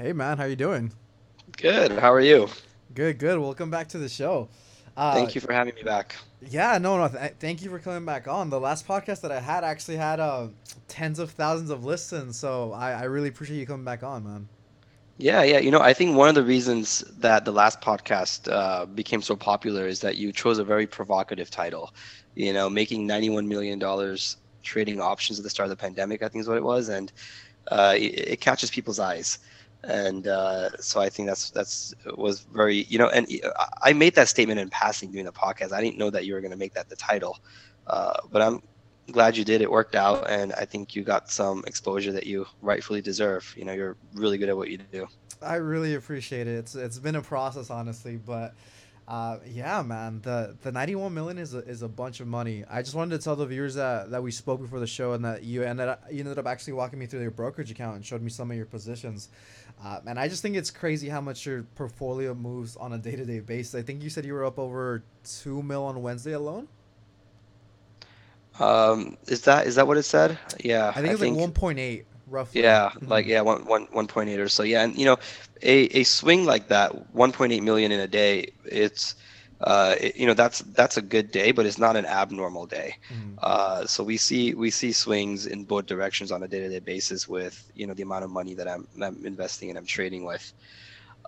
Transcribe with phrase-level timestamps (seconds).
[0.00, 0.92] Hey man, how you doing?
[1.58, 1.92] Good.
[1.92, 2.48] How are you?
[2.94, 3.38] Good, good.
[3.38, 4.48] Welcome back to the show.
[4.96, 6.16] Uh, Thank you for having me back.
[6.40, 7.08] Yeah, no, no.
[7.08, 8.48] Th- thank you for coming back on.
[8.48, 10.46] The last podcast that I had actually had uh,
[10.88, 14.48] tens of thousands of listens, so I, I really appreciate you coming back on, man.
[15.18, 15.58] Yeah, yeah.
[15.58, 19.36] You know, I think one of the reasons that the last podcast uh, became so
[19.36, 21.92] popular is that you chose a very provocative title.
[22.34, 24.16] You know, making $91 million
[24.62, 26.88] trading options at the start of the pandemic, I think is what it was.
[26.88, 27.12] And
[27.70, 29.38] uh, it, it catches people's eyes.
[29.82, 33.26] And uh, so I think that's that's was very you know, and
[33.82, 35.72] I made that statement in passing during the podcast.
[35.72, 37.38] I didn't know that you were going to make that the title,
[37.86, 38.62] uh, but I'm
[39.10, 39.62] glad you did.
[39.62, 43.54] It worked out, and I think you got some exposure that you rightfully deserve.
[43.56, 45.08] You know, you're really good at what you do.
[45.42, 46.58] I really appreciate it.
[46.58, 48.54] It's it's been a process, honestly, but
[49.10, 52.64] uh, yeah, man, the the 91 million is a, is a bunch of money.
[52.70, 55.24] I just wanted to tell the viewers that, that we spoke before the show and
[55.24, 58.06] that you ended up, you ended up actually walking me through your brokerage account and
[58.06, 59.28] showed me some of your positions.
[59.82, 63.16] Uh, and I just think it's crazy how much your portfolio moves on a day
[63.16, 63.74] to day basis.
[63.74, 66.68] I think you said you were up over two mil on Wednesday alone.
[68.58, 70.38] Um, is that is that what it said?
[70.62, 72.62] Yeah, I think I it's think, like 1.8 roughly.
[72.62, 73.08] Yeah, mm-hmm.
[73.08, 74.62] like yeah, one one one point eight or so.
[74.62, 75.18] Yeah, and you know,
[75.62, 79.14] a a swing like that, 1.8 million in a day, it's
[79.62, 82.96] uh, it, you know that's that's a good day, but it's not an abnormal day.
[83.12, 83.34] Mm-hmm.
[83.42, 87.70] Uh, so we see we see swings in both directions on a day-to-day basis with
[87.74, 90.52] you know the amount of money that I'm, I'm investing and I'm trading with.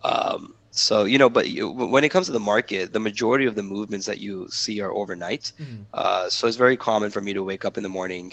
[0.02, 3.55] Um, so you know, but you, when it comes to the market, the majority of
[3.55, 5.52] the movements that you see are overnight.
[5.61, 5.83] Mm-hmm.
[5.92, 8.33] Uh, so it's very common for me to wake up in the morning,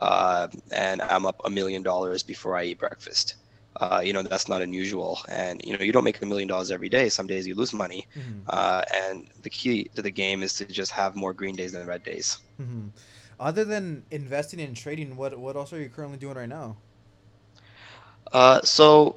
[0.00, 3.34] uh, and I'm up a million dollars before I eat breakfast.
[3.76, 6.70] Uh, you know that's not unusual, and you know you don't make a million dollars
[6.70, 7.08] every day.
[7.08, 8.40] Some days you lose money, mm-hmm.
[8.48, 11.86] uh, and the key to the game is to just have more green days than
[11.86, 12.38] red days.
[12.60, 12.88] Mm-hmm.
[13.40, 16.76] Other than investing and trading, what what else are you currently doing right now?
[18.32, 19.16] Uh, so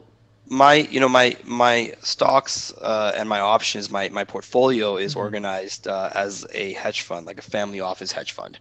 [0.50, 5.20] my you know my my stocks uh, and my options my my portfolio is mm-hmm.
[5.20, 8.60] organized uh, as a hedge fund like a family office hedge fund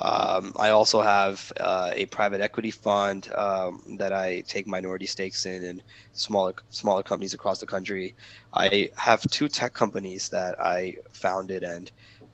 [0.00, 5.44] um, I also have uh, a private equity fund um, that I take minority stakes
[5.44, 5.82] in in
[6.12, 8.14] smaller smaller companies across the country.
[8.54, 11.90] I have two tech companies that I founded and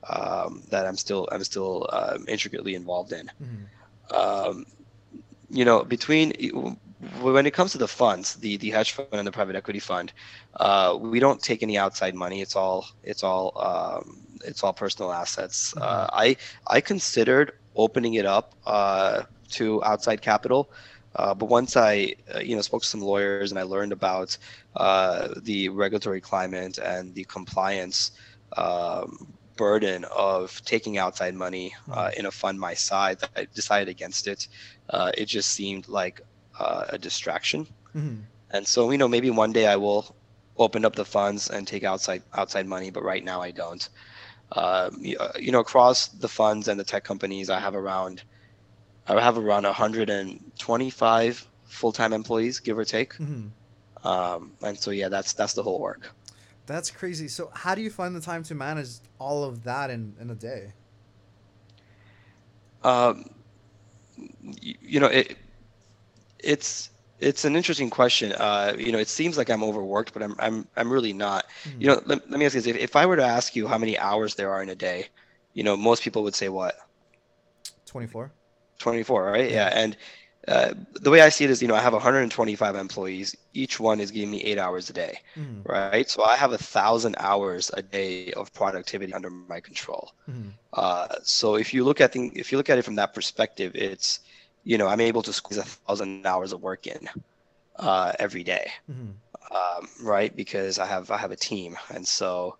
[0.07, 3.31] um, that I'm still I'm still um, intricately involved in.
[3.41, 4.15] Mm-hmm.
[4.15, 4.65] Um,
[5.49, 6.33] you know, between
[7.21, 10.13] when it comes to the funds, the the hedge fund and the private equity fund,
[10.55, 12.41] uh, we don't take any outside money.
[12.41, 15.73] It's all it's all um, it's all personal assets.
[15.73, 15.83] Mm-hmm.
[15.83, 20.71] Uh, I I considered opening it up uh, to outside capital,
[21.15, 24.37] uh, but once I uh, you know spoke to some lawyers and I learned about
[24.77, 28.11] uh, the regulatory climate and the compliance
[28.55, 29.27] um,
[29.57, 32.19] burden of taking outside money uh, mm-hmm.
[32.19, 34.47] in a fund my size, I decided against it.
[34.93, 36.21] it just seemed like
[36.59, 37.67] a distraction.
[37.95, 38.21] Mm-hmm.
[38.51, 40.15] And so, you know, maybe one day I will
[40.57, 43.87] open up the funds and take outside outside money, but right now I don't.
[44.51, 48.23] Um, uh, you know, across the funds and the tech companies, I have around
[49.07, 53.13] I have around 125 full-time employees, give or take.
[53.15, 54.07] Mm-hmm.
[54.07, 56.13] Um, and so yeah, that's that's the whole work.
[56.67, 57.27] That's crazy.
[57.27, 58.89] So how do you find the time to manage
[59.19, 60.73] all of that in, in a day?
[62.83, 63.25] Um,
[64.61, 65.37] you, you know, it
[66.45, 66.89] it's
[67.19, 68.33] it's an interesting question.
[68.33, 71.45] Uh, you know, it seems like I'm overworked, but I'm I'm I'm really not.
[71.63, 71.81] Mm-hmm.
[71.81, 73.67] You know, let, let me ask you this: if, if I were to ask you
[73.67, 75.07] how many hours there are in a day,
[75.53, 76.75] you know, most people would say what?
[77.85, 78.31] Twenty four.
[78.79, 79.49] Twenty four, right?
[79.49, 79.69] Yeah.
[79.69, 79.79] yeah.
[79.79, 79.97] And
[80.47, 83.35] uh, the way I see it is, you know, I have 125 employees.
[83.53, 85.61] Each one is giving me eight hours a day, mm-hmm.
[85.65, 86.07] right?
[86.07, 90.11] So I have a thousand hours a day of productivity under my control.
[90.29, 90.49] Mm-hmm.
[90.73, 93.71] Uh, so if you look at the, if you look at it from that perspective,
[93.73, 94.19] it's
[94.65, 97.07] you know, I'm able to squeeze a thousand hours of work in
[97.77, 99.11] uh, every day, mm-hmm.
[99.55, 100.35] um, right?
[100.35, 102.57] Because I have I have a team, and so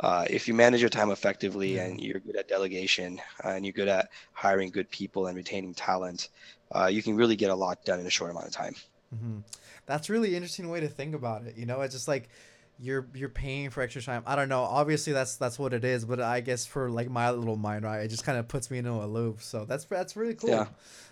[0.00, 1.90] uh, if you manage your time effectively mm-hmm.
[1.90, 6.28] and you're good at delegation and you're good at hiring good people and retaining talent,
[6.72, 8.74] uh, you can really get a lot done in a short amount of time.
[9.14, 9.38] Mm-hmm.
[9.86, 11.56] That's really interesting way to think about it.
[11.56, 12.28] You know, it's just like
[12.78, 14.22] you're you're paying for extra time.
[14.26, 14.62] I don't know.
[14.62, 16.04] Obviously, that's that's what it is.
[16.04, 18.78] But I guess for like my little mind, right, it just kind of puts me
[18.78, 19.42] into a loop.
[19.42, 20.50] So that's that's really cool.
[20.50, 20.66] Yeah.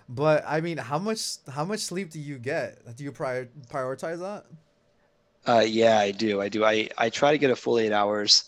[0.09, 2.97] But I mean, how much how much sleep do you get?
[2.97, 4.45] Do you prior, prioritize that?
[5.47, 6.41] Uh, yeah, I do.
[6.41, 6.65] I do.
[6.65, 8.45] I I try to get a full eight hours,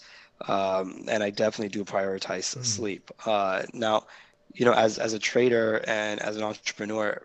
[0.48, 2.64] um, and I definitely do prioritize mm.
[2.64, 3.10] sleep.
[3.24, 4.06] Uh, now,
[4.54, 7.22] you know, as as a trader and as an entrepreneur,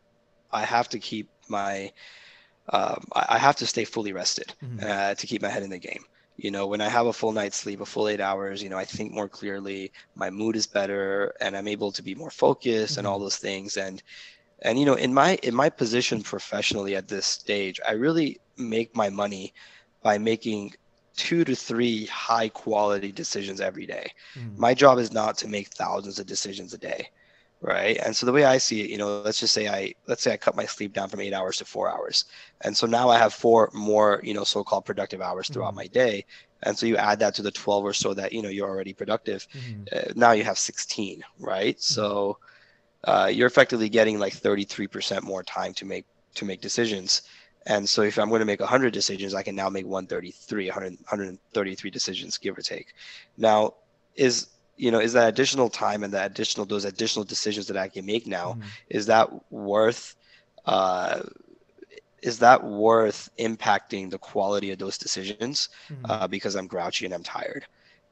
[0.51, 1.91] I have to keep my
[2.71, 4.79] um, I, I, have to stay fully rested mm-hmm.
[4.85, 6.03] uh, to keep my head in the game.
[6.37, 8.77] You know, when I have a full night's sleep, a full eight hours, you know,
[8.77, 12.93] I think more clearly, my mood is better, and I'm able to be more focused
[12.93, 12.99] mm-hmm.
[12.99, 13.77] and all those things.
[13.77, 14.01] And
[14.61, 18.95] And you know, in my in my position professionally at this stage, I really make
[18.95, 19.53] my money
[20.03, 20.73] by making
[21.15, 24.07] two to three high quality decisions every day.
[24.35, 24.57] Mhm.
[24.57, 27.09] My job is not to make thousands of decisions a day,
[27.61, 27.97] right?
[28.03, 30.33] And so the way I see it, you know, let's just say I let's say
[30.33, 32.25] I cut my sleep down from 8 hours to 4 hours.
[32.61, 35.75] And so now I have four more, you know, so-called productive hours throughout Mhm.
[35.75, 36.25] my day.
[36.63, 38.93] And so you add that to the 12 or so that, you know, you're already
[38.93, 39.47] productive.
[39.53, 39.87] Mhm.
[39.91, 41.79] Uh, now you have 16, right?
[41.81, 42.37] So
[43.05, 46.05] uh, you're effectively getting like 33% more time to make
[46.35, 47.23] to make decisions.
[47.65, 50.97] And so if I'm going to make 100 decisions, I can now make 133, 100,
[51.09, 52.93] 133 decisions, give or take.
[53.37, 53.73] Now,
[54.15, 54.47] is
[54.81, 58.07] you know is that additional time and that additional those additional decisions that I can
[58.07, 58.77] make now Mhm.
[58.89, 60.15] is that worth
[60.65, 61.21] uh,
[62.23, 66.15] is that worth impacting the quality of those decisions Mhm.
[66.15, 67.65] uh, because I'm grouchy and I'm tired?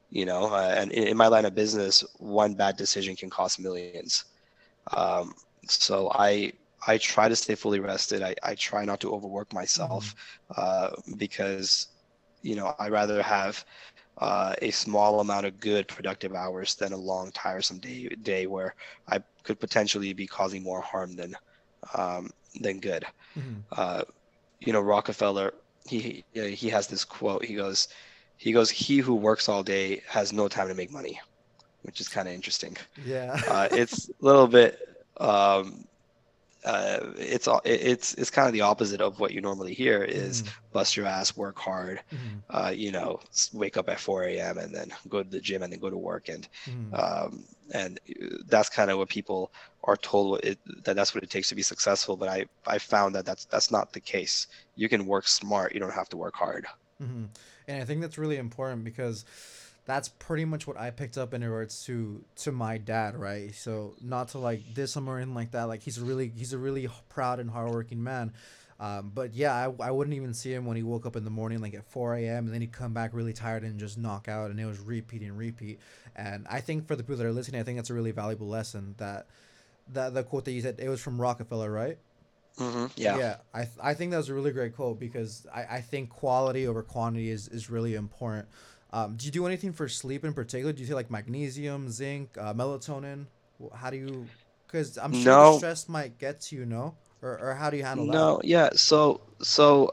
[0.10, 3.60] You know, uh, and in, in my line of business, one bad decision can cost
[3.60, 4.26] millions.
[4.96, 5.34] Um,
[5.68, 6.54] so I
[6.88, 8.24] I try to stay fully rested.
[8.24, 10.14] I, I try not to overwork myself
[10.56, 11.88] uh, because
[12.44, 13.66] you know I rather have
[14.20, 18.76] uh, a small amount of good productive hours than a long tiresome day day where
[19.08, 21.36] I could potentially be causing more harm than
[21.96, 22.32] um,
[22.62, 23.06] than good.
[23.36, 23.66] Mhm.
[23.76, 24.04] Uh,
[24.62, 25.54] you know Rockefeller
[25.88, 27.46] he he has this quote.
[27.46, 27.88] He goes
[28.38, 31.20] he goes he who works all day has no time to make money,
[31.84, 33.40] which is kind of interesting Yeah.
[33.48, 34.78] uh, it's a little bit
[35.20, 35.86] um,
[36.66, 40.44] uh, it's all- it's it's kind of the opposite of what you normally hear is
[40.44, 40.48] Mhm.
[40.74, 42.44] bust your ass work hard Mhm.
[42.50, 43.20] uh, you know
[43.54, 45.98] wake up at 4 a.m and then go to the gym and then go to
[45.98, 46.94] work and Mhm.
[46.94, 48.00] um, and
[48.48, 49.52] that's kind of what people
[49.84, 52.78] are told what it, that that's what it takes to be successful but i i
[52.78, 56.18] found that that's that's not the case you can work smart you don't have to
[56.18, 56.66] work hard
[57.68, 59.26] And I think that's really important because
[59.90, 63.54] that's pretty much what I picked up in regards to to my dad, right?
[63.56, 65.64] So not to like diss him or anything like that.
[65.64, 68.34] Like he's a really he's a really proud and hardworking man.
[68.80, 71.30] Um, but yeah, I, I wouldn't even see him when he woke up in the
[71.30, 72.46] morning like at 4 a.m.
[72.46, 75.22] and then he'd come back really tired and just knock out and it was repeat
[75.22, 75.80] and repeat.
[76.16, 78.48] And I think for the people that are listening, I think that's a really valuable
[78.48, 79.28] lesson that
[79.92, 81.98] that the quote that you said it was from Rockefeller, right?
[82.58, 85.78] hmm yeah Yeah, I th- I think that was a really great quote because I,
[85.78, 88.48] I think quality over quantity is, is really important.
[88.92, 90.74] Um, do you do anything for sleep in particular?
[90.74, 93.28] Do you take like magnesium, zinc, uh, melatonin?
[93.76, 94.32] How do you?
[94.68, 95.46] Because I'm sure No.
[95.46, 96.98] stress might get to you, no?
[97.22, 98.28] Or, or how do you handle that?
[98.28, 98.70] No, yeah.
[98.76, 99.92] So, so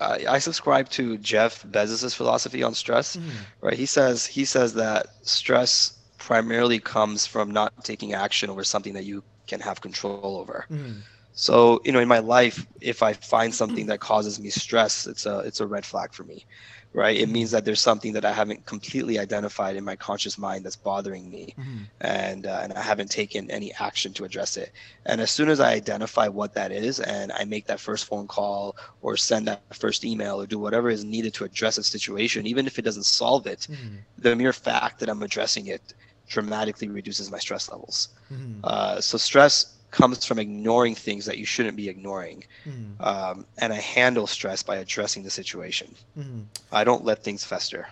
[0.00, 3.18] I, I subscribe to Jeff Bezos's philosophy on stress.
[3.18, 3.78] Mhm, Right?
[3.78, 9.04] He says he says that stress primarily comes from not taking action over something that
[9.04, 10.66] you can have control over.
[10.68, 15.00] mhm, So, you know, in my life, if I find something that causes me stress,
[15.00, 16.44] it's a it's a red flag for me.
[16.92, 17.18] Right?
[17.18, 20.76] It means that there's something that I haven't completely identified in my conscious mind that's
[20.76, 24.70] bothering me mhm, and uh, and I haven't taken any action to address it.
[25.06, 28.26] And as soon as I identify what that is, and I make that first phone
[28.28, 32.36] call or send that first email or do whatever is needed to address a situation,
[32.36, 35.82] even if it doesn't solve it, mhm, the mere fact that I'm addressing it
[36.28, 38.08] dramatically reduces my stress levels.
[38.30, 43.46] mhm, Uh, so stress comes from ignoring things that you shouldn't be ignoring, mhm, um,
[43.58, 45.96] and I handle stress by addressing the situation.
[46.18, 46.48] mhm.
[46.72, 47.88] I don't let things fester.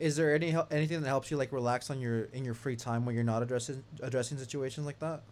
[0.00, 3.06] Is there any anything that helps you like relax on your in your free time
[3.06, 5.24] when you're not addressing addressing situations like that?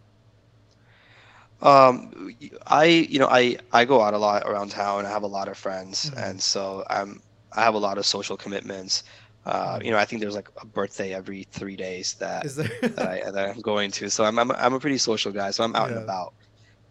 [1.61, 2.33] Um,
[2.67, 5.05] I, you know, I, I go out a lot around town.
[5.05, 6.17] I have a lot of friends, Mhm.
[6.17, 7.21] and so I'm,
[7.53, 9.03] I have a lot of social commitments.
[9.49, 12.47] Uh, you know, I think there's like a birthday every three days that,
[12.95, 14.09] that, I, that I'm going to.
[14.11, 15.51] So I'm, I'm, I'm a pretty social guy.
[15.51, 15.97] So I'm out Yeah.
[15.97, 16.33] and about,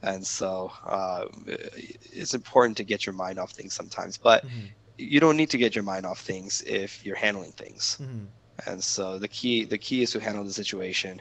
[0.02, 4.18] and so uh, it's important to get your mind off things sometimes.
[4.18, 7.98] But Mhm, you don't need to get your mind off things if you're handling things.
[7.98, 8.32] mhm.
[8.66, 11.20] And so the key, the key is to handle the situation.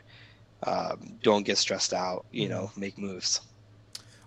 [0.65, 2.25] Um, don't get stressed out.
[2.32, 2.50] You Mhm.
[2.50, 3.41] know, make moves.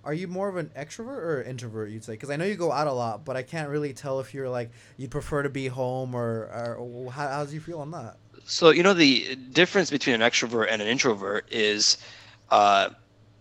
[0.05, 1.91] Are you more of an extrovert or introvert?
[1.91, 4.21] You'd say because I know you go out a lot, but I can't really tell
[4.21, 7.81] if you're like you'd prefer to be home or, or how how do you feel
[7.81, 8.17] on that?
[8.45, 11.99] So you know the difference between an extrovert and an introvert is,
[12.51, 12.91] uh,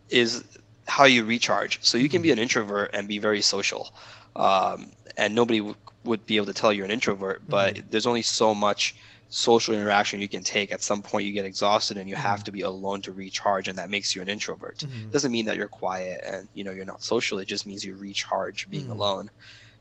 [0.10, 0.44] is
[0.88, 1.80] how you recharge.
[1.84, 3.94] So you can be an introvert and be very social,
[4.36, 7.42] um, and nobody w- would be able to tell you're an introvert.
[7.48, 8.96] But there's only so much
[9.30, 10.72] social interaction you can take.
[10.72, 12.46] At some point, you get exhausted and you have Mhm.
[12.46, 14.82] to be alone to recharge, and that makes you an introvert.
[14.82, 15.14] Mhm.
[15.14, 17.40] Doesn't mean that you're quiet and you know you're not social.
[17.40, 18.90] It just means you recharge being Mhm.
[18.90, 19.30] alone.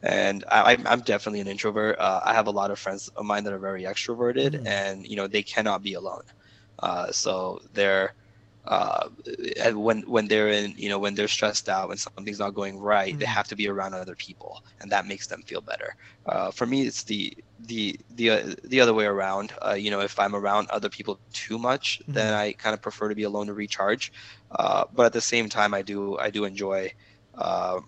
[0.03, 1.99] And I, I'm- I'm definitely an introvert.
[1.99, 4.67] Uh, I have a lot of friends of mine that are very extroverted, Mhm.
[4.67, 6.23] and you know they cannot be alone.
[6.81, 8.15] Uh, so they're
[8.69, 9.09] uh,
[9.59, 12.79] and when when they're in you know when they're stressed out when something's not going
[12.79, 13.19] right mm-hmm.
[13.19, 15.97] they have to be around other people and that makes them feel better.
[16.27, 19.53] Uh, for me it's the the the uh, the other way around.
[19.67, 22.13] Uh, you know if i'm around other people too much mm-hmm.
[22.13, 24.13] then i kind of prefer to be alone to recharge.
[24.51, 26.93] Uh, but at the same time i do i do enjoy
[27.37, 27.81] uh,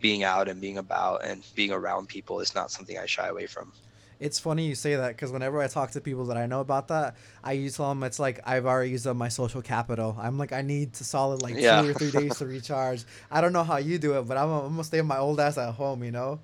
[0.00, 2.40] being out and being about and being around people.
[2.40, 3.72] Is not something i shy away from
[4.18, 6.88] it's funny you say that because whenever I talk to people that I know about
[6.88, 8.02] that, I use them.
[8.02, 10.16] It's like I've already used up my social capital.
[10.18, 11.82] I'm like I need to solid like yeah.
[11.82, 13.04] two or three days to recharge.
[13.30, 15.58] I don't know how you do it, but I'm, I'm gonna stay my old ass
[15.58, 16.02] at home.
[16.02, 16.40] You know.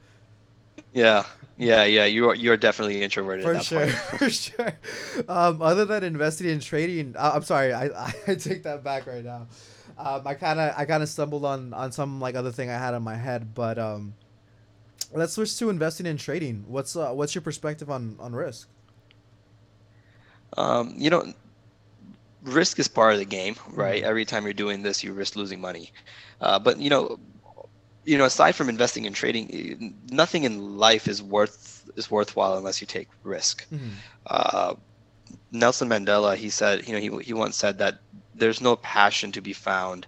[0.92, 1.24] Yeah,
[1.56, 2.04] yeah, yeah.
[2.04, 3.44] You are you're definitely introverted.
[3.44, 3.86] For sure,
[4.18, 4.72] for sure.
[5.28, 7.86] Um, other than investing in trading, uh, I'm sorry, I,
[8.26, 9.46] I take that back right now.
[9.98, 12.78] Um, I kind of I kind of stumbled on on some like other thing I
[12.78, 14.14] had in my head, but um,
[15.14, 16.64] let's switch to investing in trading.
[16.66, 18.68] What's uh, what's your perspective on on risk?
[20.56, 21.32] Um, you know,
[22.42, 24.02] risk is part of the game, right?
[24.02, 24.10] Mm-hmm.
[24.10, 25.92] Every time you're doing this, you risk losing money.
[26.40, 27.18] Uh, but you know,
[28.04, 32.80] you know, aside from investing in trading, nothing in life is worth is worthwhile unless
[32.80, 33.66] you take risk.
[33.70, 33.90] Mm-hmm.
[34.26, 34.74] Uh,
[35.50, 37.98] Nelson Mandela, he said, you know, he he once said that
[38.34, 40.06] there's no passion to be found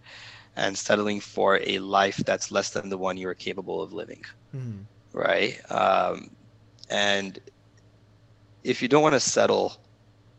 [0.56, 4.22] and settling for a life that's less than the one you are capable of living.
[4.54, 4.82] Mm-hmm
[5.14, 5.58] right?
[5.70, 6.28] Um,
[6.90, 7.38] and
[8.62, 9.76] if you don't want to settle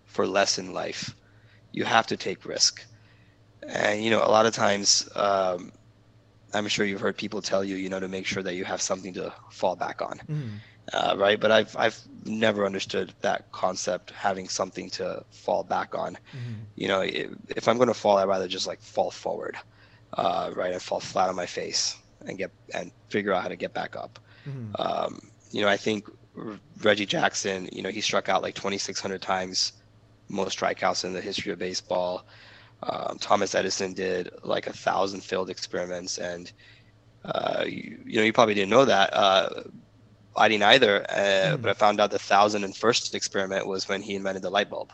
[0.05, 1.15] for less in life,
[1.71, 2.85] you have to take risk.
[3.67, 5.71] And you know, a lot of times, um,
[6.53, 8.81] I'm sure you've heard people tell you, you know, to make sure that you have
[8.81, 10.49] something to fall back on, mm.
[10.93, 11.39] uh, right?
[11.39, 16.13] But I've I've never understood that concept, having something to fall back on.
[16.13, 16.55] Mm.
[16.75, 19.57] You know, if, if I'm going to fall, I'd rather just like fall forward,
[20.13, 20.73] uh, right?
[20.73, 23.95] And fall flat on my face and get and figure out how to get back
[23.95, 24.19] up.
[24.47, 24.81] Mm-hmm.
[24.81, 26.09] Um, you know, I think
[26.81, 29.73] Reggie Jackson, you know, he struck out like 2,600 times,
[30.27, 32.25] most strikeouts in the history of baseball.
[32.83, 36.51] Um, Thomas Edison did like a thousand failed experiments, and
[37.23, 39.13] uh, you, you, know, you probably didn't know that.
[39.13, 39.63] Uh,
[40.37, 41.61] I didn't either, uh, mm-hmm.
[41.61, 44.69] but I found out the thousand and first experiment was when he invented the light
[44.69, 44.91] bulb,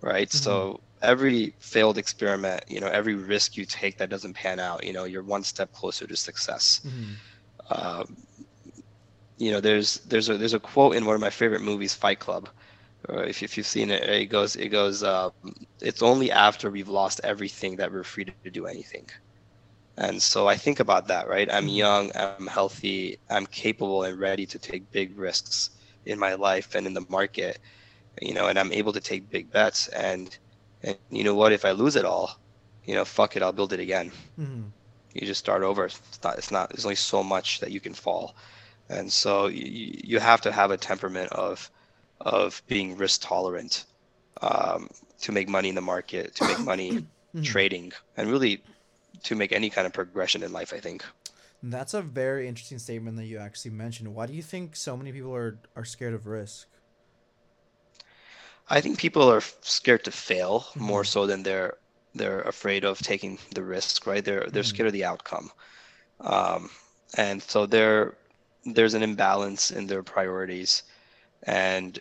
[0.00, 0.28] right?
[0.28, 0.38] Mm-hmm.
[0.38, 4.92] So every failed experiment, you know, every risk you take that doesn't pan out, you
[4.92, 6.80] know, you're one step closer to success.
[6.86, 7.12] Mm-hmm.
[7.70, 8.16] Um,
[9.38, 12.18] you know, there's there's a there's a quote in one of my favorite movies, Fight
[12.18, 12.48] Club.
[13.08, 15.02] Uh, if if you've seen it, it goes it goes.
[15.02, 15.30] Uh,
[15.80, 19.08] it's only after we've lost everything that we're free to do anything.
[19.96, 21.52] And so I think about that, right?
[21.52, 21.76] I'm mm-hmm.
[21.84, 25.70] young, I'm healthy, I'm capable and ready to take big risks
[26.06, 27.58] in my life and in the market,
[28.22, 29.88] you know, and I'm able to take big bets.
[29.88, 30.36] And
[30.82, 31.52] and you know what?
[31.52, 32.38] If I lose it all,
[32.84, 34.10] you know, fuck it, I'll build it again.
[34.38, 34.62] Mm-hmm.
[35.14, 35.86] You just start over.
[35.86, 36.38] It's not.
[36.38, 36.70] It's not.
[36.70, 38.34] There's only so much that you can fall
[38.88, 41.70] and so you, you have to have a temperament of
[42.20, 43.84] of being risk tolerant
[44.42, 44.88] um,
[45.20, 47.42] to make money in the market, to make money mm-hmm.
[47.42, 48.62] trading, and really
[49.24, 50.72] to make any kind of progression in life.
[50.72, 51.04] I think.
[51.62, 54.14] That's a very interesting statement that you actually mentioned.
[54.14, 56.68] Why do you think so many people are, are scared of risk?
[58.70, 60.84] I think people are scared to fail mm-hmm.
[60.84, 61.76] more so than they're
[62.14, 64.06] they're afraid of taking the risk.
[64.06, 64.24] Right?
[64.24, 64.68] They're they're mm-hmm.
[64.68, 65.50] scared of the outcome,
[66.20, 66.70] um,
[67.16, 68.16] and so they're
[68.74, 70.82] there's an imbalance in their priorities
[71.44, 72.00] and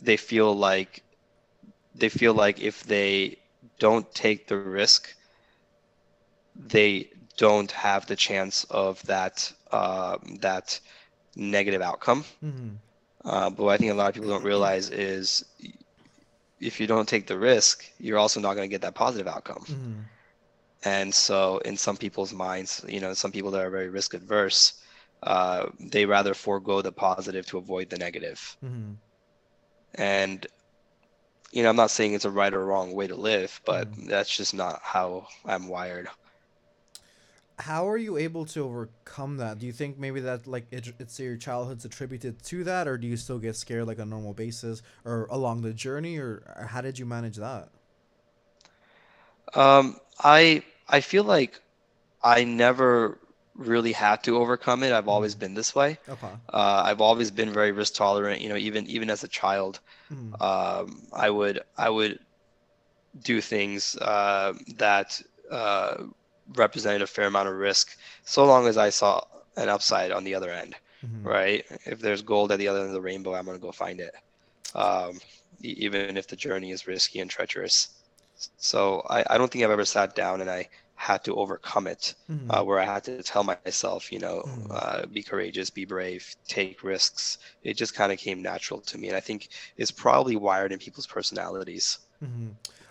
[0.00, 1.02] they feel like
[1.94, 3.36] they feel like if they
[3.78, 5.14] don't take the risk
[6.56, 10.78] they don't have the chance of that uh, that
[11.36, 12.68] negative outcome mm-hmm.
[13.24, 15.44] uh, but what i think a lot of people don't realize is
[16.60, 19.64] if you don't take the risk you're also not going to get that positive outcome
[19.66, 20.00] mm-hmm.
[20.84, 24.74] and so in some people's minds you know some people that are very risk adverse
[25.22, 28.56] uh, they rather forego the positive to avoid the negative.
[28.64, 28.92] Mm-hmm.
[29.94, 30.46] And
[31.52, 34.06] you know, I'm not saying it's a right or wrong way to live, but mm-hmm.
[34.06, 36.08] that's just not how I'm wired.
[37.58, 39.58] How are you able to overcome that?
[39.58, 43.06] Do you think maybe that like it, it's your childhood's attributed to that, or do
[43.06, 46.66] you still get scared like on a normal basis, or along the journey, or, or
[46.66, 47.68] how did you manage that?
[49.52, 51.60] Um, I I feel like
[52.22, 53.18] I never
[53.60, 54.92] really had to overcome it.
[54.92, 55.40] I've always mm-hmm.
[55.40, 55.98] been this way.
[56.08, 56.26] Okay.
[56.52, 58.40] Uh, I've always been very risk tolerant.
[58.40, 59.80] You know, even even as a child,
[60.12, 60.40] mm.
[60.40, 62.18] um, I would I would
[63.22, 66.04] do things uh, that uh,
[66.54, 69.20] represented a fair amount of risk, so long as I saw
[69.56, 70.74] an upside on the other end.
[71.04, 71.28] Mm-hmm.
[71.28, 71.64] Right?
[71.84, 74.14] If there's gold at the other end of the rainbow, I'm gonna go find it,
[74.74, 75.18] um,
[75.60, 77.88] even if the journey is risky and treacherous.
[78.56, 80.68] So I, I don't think I've ever sat down and I
[81.00, 82.50] had to overcome it, mm-hmm.
[82.50, 84.70] uh, where I had to tell myself, you know, mm-hmm.
[84.70, 87.38] uh, be courageous, be brave, take risks.
[87.64, 90.78] It just kind of came natural to me, and I think it's probably wired in
[90.78, 92.00] people's personalities.
[92.22, 92.48] Mm-hmm.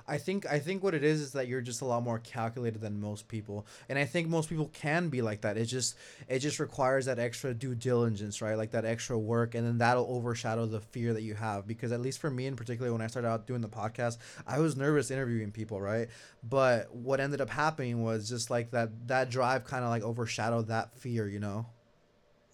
[0.10, 2.82] I think I think what it is is that you're just a lot more calculated
[2.82, 5.58] than most people, and I think most people can be like that.
[5.58, 5.96] It just
[6.28, 8.56] it just requires that extra due diligence, right?
[8.56, 11.68] Like that extra work, and then that'll overshadow the fear that you have.
[11.68, 14.60] Because at least for me in particular, when I started out doing the podcast, I
[14.60, 16.10] was nervous interviewing people, right?
[16.44, 20.68] But what ended up happening was just like that that drive kind of like overshadowed
[20.68, 21.68] that fear, you know.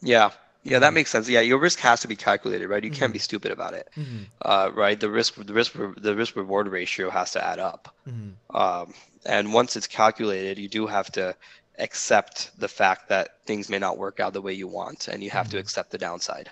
[0.02, 0.32] Yeah,
[0.66, 1.30] yeah, that makes sense.
[1.30, 2.84] Yeah, your risk has to be calculated, right?
[2.84, 3.14] You can't Mhm.
[3.14, 4.24] be stupid about it, Mm-hmm.
[4.42, 5.00] uh, right?
[5.00, 7.96] The risk, the risk, the risk reward ratio has to add up.
[8.08, 8.58] Mm-hmm.
[8.58, 8.94] Um,
[9.26, 11.36] and once it's calculated, you do have to
[11.80, 15.32] accept the fact that things may not work out the way you want, and you
[15.32, 15.60] have to Mhm.
[15.60, 16.52] accept the downside.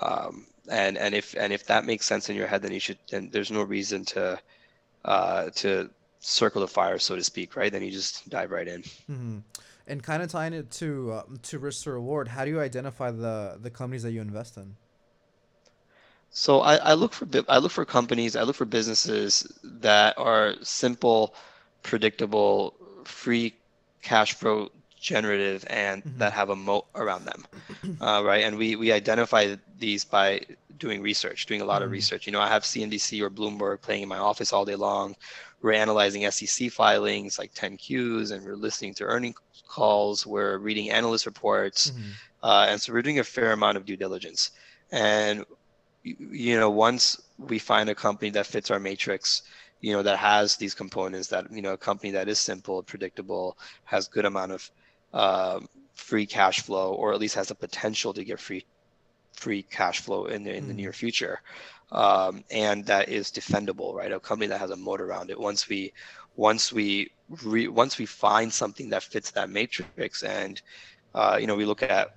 [0.00, 2.98] Um, and and if and if that makes sense in your head, then you should.
[3.10, 4.40] Then there's no reason to
[5.04, 7.72] uh, to circle the fire, so to speak, right?
[7.72, 8.84] Then you just dive right in.
[9.86, 9.92] Mm-hmm.
[9.92, 13.10] And kind of tying it to uh, to risk to reward, how do you identify
[13.10, 14.76] the the companies that you invest in?
[16.30, 20.54] So I, I look for I look for companies, I look for businesses that are
[20.62, 21.34] simple,
[21.82, 22.74] predictable,
[23.04, 23.54] free
[24.02, 26.14] cash flow generative, and Mhm.
[26.16, 27.44] that have a moat around them,
[28.00, 28.44] uh, right?
[28.44, 30.40] And we we identify these by
[30.78, 31.92] doing research, doing a lot of Mhm.
[31.92, 32.26] research.
[32.26, 35.14] You know, I have CNBC or Bloomberg playing in my office all day long.
[35.62, 39.34] We're analyzing SEC filings like 10Qs, and we're listening to earning
[39.68, 40.26] calls.
[40.26, 41.90] We're reading analyst reports.
[41.90, 42.10] Mm-hmm.
[42.42, 44.50] Uh, and so we're doing a fair amount of due diligence.
[44.92, 45.44] And
[46.02, 49.42] you know, once we find a company that fits our matrix,
[49.80, 53.56] you know, that has these components, that you know, a company that is simple, predictable,
[53.84, 54.70] has good amount of
[55.14, 58.64] um, free cash flow, or at least has the potential to get free
[59.34, 60.76] free cash flow in the in the Mm.
[60.76, 61.40] near future,
[61.92, 64.12] um, and that is defendable, right?
[64.12, 65.38] A company that has a moat around it.
[65.40, 65.92] Once we
[66.36, 67.10] once we
[67.42, 70.60] re, once we find something that fits that matrix, and
[71.14, 72.16] uh, you know, we look at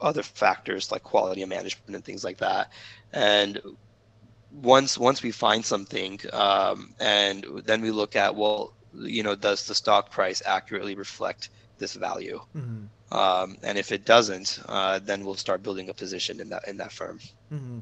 [0.00, 2.70] other factors like quality of management and things like that,
[3.12, 3.60] and
[4.62, 9.66] once once we find something, um, and then we look at well, you know, does
[9.66, 12.40] the stock price accurately reflect this value?
[12.56, 13.16] Mm-hmm.
[13.16, 16.76] Um, and if it doesn't, uh, then we'll start building a position in that in
[16.78, 17.18] that firm.
[17.52, 17.78] Mm-hmm.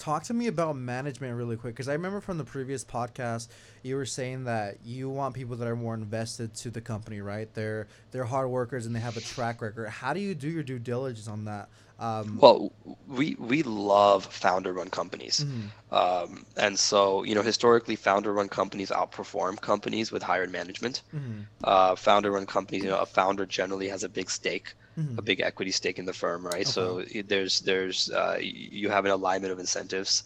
[0.00, 3.48] Talk to me about management really quick, because I remember from the previous podcast
[3.82, 7.52] you were saying that you want people that are more invested to the company, right?
[7.52, 9.90] They're they're hard workers and they have a track record.
[9.90, 11.68] How do you do your due diligence on that?
[11.98, 12.72] Um, Well,
[13.08, 19.60] we we love founder-run companies, mhm, um, and so you know historically, founder-run companies outperform
[19.60, 21.02] companies with hired management.
[21.14, 24.74] mhm, Uh, founder-run companies, you know, a founder generally has a big stake,
[25.16, 25.24] a mhm.
[25.24, 26.66] big equity stake in the firm, right?
[26.66, 30.24] So there's there's uh, you have an alignment of incentives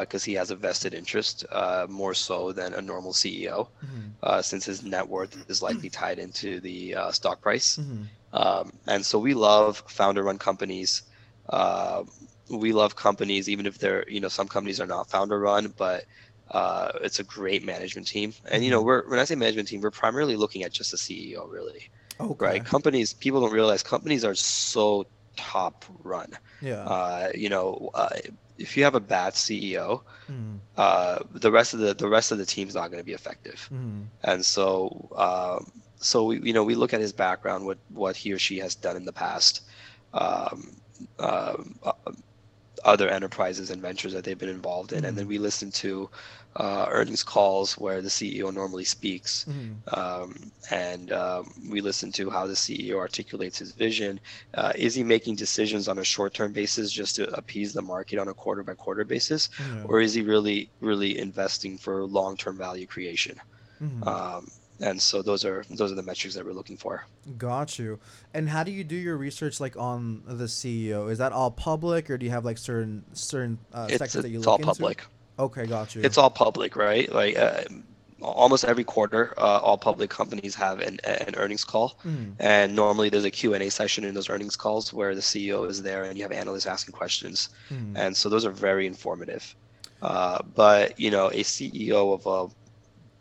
[0.00, 4.42] because he has a vested interest uh, more so than a normal CEO, mhm, uh,
[4.42, 7.78] since his net worth is likely tied into the uh, stock price.
[7.78, 11.02] mhm, Um, and so we love founder-run companies.
[12.50, 16.04] We love companies, even if they're, you know, some companies are not founder-run, but
[16.50, 18.32] uh, it's a great management team.
[18.50, 18.84] And you know, Mhm.
[18.84, 21.80] we're when I say management team, we're primarily looking at just the CEO, really,
[22.18, 22.60] Okay.
[22.60, 22.62] right?
[22.64, 25.04] Companies, people don't realize companies are so
[25.36, 26.28] top-run.
[26.60, 26.90] Yeah.
[26.90, 28.10] Uh, you know, uh,
[28.58, 32.38] if you have a bad CEO, Mhm, uh, the rest of the the rest of
[32.38, 35.64] the team's not going to be effective mhm, and so um,
[36.00, 38.74] so we you know we look at his background what what he or she has
[38.76, 39.62] done in the past
[40.12, 40.62] um,
[41.18, 41.92] um, uh,
[42.84, 45.28] other enterprises and ventures that they've been involved in and then Mhm.
[45.28, 46.10] we listen to
[46.56, 52.30] uh, earnings calls where the CEO normally speaks mhm, um, and um, we listen to
[52.30, 54.20] how the CEO articulates his vision.
[54.54, 58.28] Uh, is he making decisions on a short-term basis just to appease the market on
[58.28, 63.36] a quarter-by-quarter basis, yeah, or is he really, really investing for long-term value creation?
[63.80, 64.06] mhm.
[64.06, 64.46] Um,
[64.80, 67.06] and so those are those are the metrics that we're looking for.
[67.38, 67.98] Got you.
[68.34, 71.10] And how do you do your research like on the CEO?
[71.10, 74.30] Is that all public, or do you have like certain certain uh, It's sectors that
[74.30, 74.60] you look at?
[74.60, 74.98] it's look all into?
[74.98, 75.04] public.
[75.38, 76.02] Okay, got you.
[76.02, 77.10] It's all public, right?
[77.12, 77.62] Like uh,
[78.22, 81.98] almost every quarter, uh, all public companies have an an earnings call.
[82.04, 85.82] Mhm, And normally there's a Q&A session in those earnings calls where the CEO is
[85.82, 87.48] there and you have analysts asking questions.
[87.70, 89.54] mhm, And so those are very informative.
[90.02, 92.63] Uh, but, you know, a CEO of a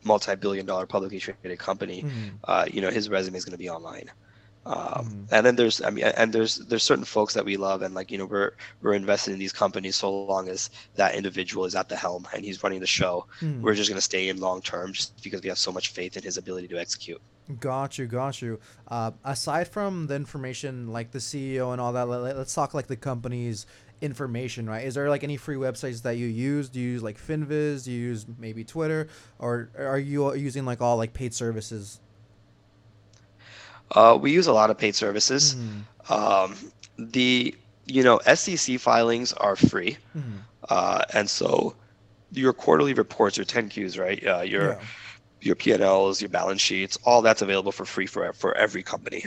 [0.05, 3.69] multi-billion dollar publicly traded company, mhm, uh, you know, his resume is going to be
[3.69, 4.09] online.
[4.65, 5.27] Um, Mhm.
[5.31, 8.09] And then there's, I mean, and there's there's certain folks that we love, and like
[8.11, 11.89] you know, we're we're invested in these companies so long as that individual is at
[11.89, 13.27] the helm and he's running the show.
[13.41, 13.61] mhm.
[13.61, 16.15] We're just going to stay in long term, just because we have so much faith
[16.15, 17.21] in his ability to execute.
[17.59, 18.59] Got you, got you.
[18.87, 22.87] Uh, aside from the information, like the CEO and all that, let, us talk like
[22.87, 23.65] the company's
[24.03, 24.85] information, right?
[24.85, 26.69] Is there like any free websites that you use?
[26.69, 27.85] Do you use like Finviz?
[27.85, 29.07] Do you use maybe Twitter,
[29.39, 31.99] or are you using like all like paid services?
[33.91, 35.55] Uh, we use a lot of paid services.
[35.55, 36.55] Mhm, Um,
[36.97, 41.75] the you know SEC filings are free, mhm, uh, and so
[42.31, 44.25] your quarterly reports, your 10Qs, right?
[44.25, 44.81] Uh, your Yeah.
[45.41, 49.25] your P&Ls, your balance sheets, all that's available for free for for every company.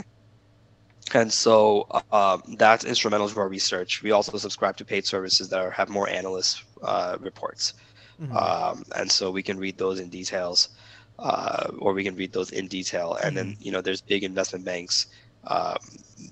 [1.15, 4.03] And so um, that's instrumental to our research.
[4.03, 7.75] We also subscribe to paid services that are, have more analyst uh, reports,
[8.21, 8.35] Mhm.
[8.35, 10.71] um, and so we can read those in details,
[11.19, 13.15] uh, or we can read those in detail.
[13.23, 15.07] And then you know there's big investment banks
[15.47, 15.77] um,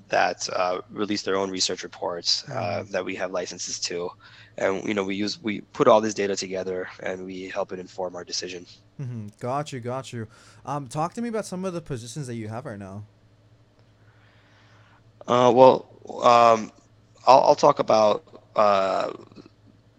[0.09, 2.91] that uh, release their own research reports uh, Mhm.
[2.91, 4.11] that we have licenses to,
[4.59, 7.79] and you know we use we put all this data together and we help it
[7.79, 8.67] inform our decision.
[9.01, 9.31] Mhm.
[9.39, 9.79] Got you.
[9.81, 10.27] Got you.
[10.67, 13.05] Um, talk to me about some of the positions that you have right now.
[15.27, 15.89] Uh, well,
[16.23, 16.71] um,
[17.27, 18.25] I'll, I'll talk about
[18.57, 19.13] uh,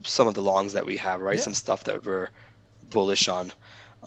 [0.03, 1.37] some of the longs that we have, right?
[1.37, 1.41] Yeah.
[1.43, 2.29] Some stuff that we're
[2.89, 3.51] bullish on.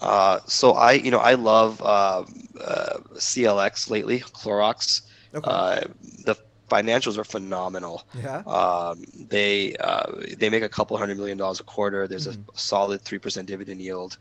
[0.00, 2.24] Uh, so I, you know, I love uh,
[2.60, 5.02] uh, CLX lately, Clorox.
[5.34, 5.50] Okay.
[5.50, 5.80] Uh,
[6.24, 6.36] the
[6.70, 8.02] financials are phenomenal.
[8.14, 8.42] yeah.
[8.46, 12.06] Um, they uh, they make a couple hundred million dollars a quarter.
[12.06, 12.44] There's Mhm.
[12.54, 14.16] a solid three percent dividend yield.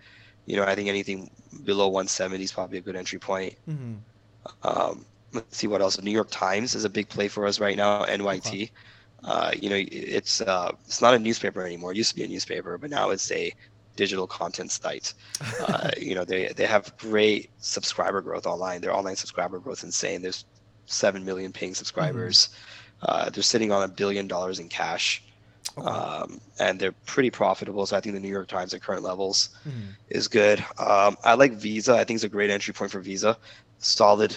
[0.46, 1.30] You know, I think anything
[1.64, 3.56] below 170 is probably a good entry point.
[3.66, 3.96] hmm
[4.64, 5.96] Um, let's see what else.
[5.96, 8.06] The New York Times is a big play for us right now.
[8.06, 8.72] NYT.
[9.24, 11.92] Uh, you know, it's uh, it's not a newspaper anymore.
[11.92, 13.54] It used to be a newspaper, but now it's a
[13.96, 15.14] digital content site.
[15.68, 18.82] Uh, you know, they they have great subscriber growth online.
[18.82, 20.22] Their online subscriber growth is insane.
[20.22, 20.46] There's
[20.86, 22.50] seven million paying subscribers.
[23.02, 25.24] Uh, they're sitting on a billion dollars in cash,
[25.78, 25.88] okay.
[25.88, 27.86] um, and they're pretty profitable.
[27.86, 29.96] So I think the New York Times at current levels Mhm.
[30.10, 30.60] is good.
[30.80, 31.94] Um, I like Visa.
[31.94, 33.38] I think it's a great entry point for Visa.
[33.80, 34.36] Solid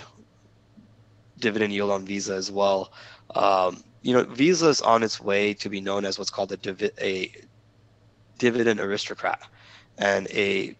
[1.40, 2.92] dividend yield on Visa as well.
[3.34, 6.56] Um, you know, Visa is on its way to be known as what's called a,
[6.56, 7.30] divi- a
[8.38, 9.38] dividend aristocrat,
[9.98, 10.76] and a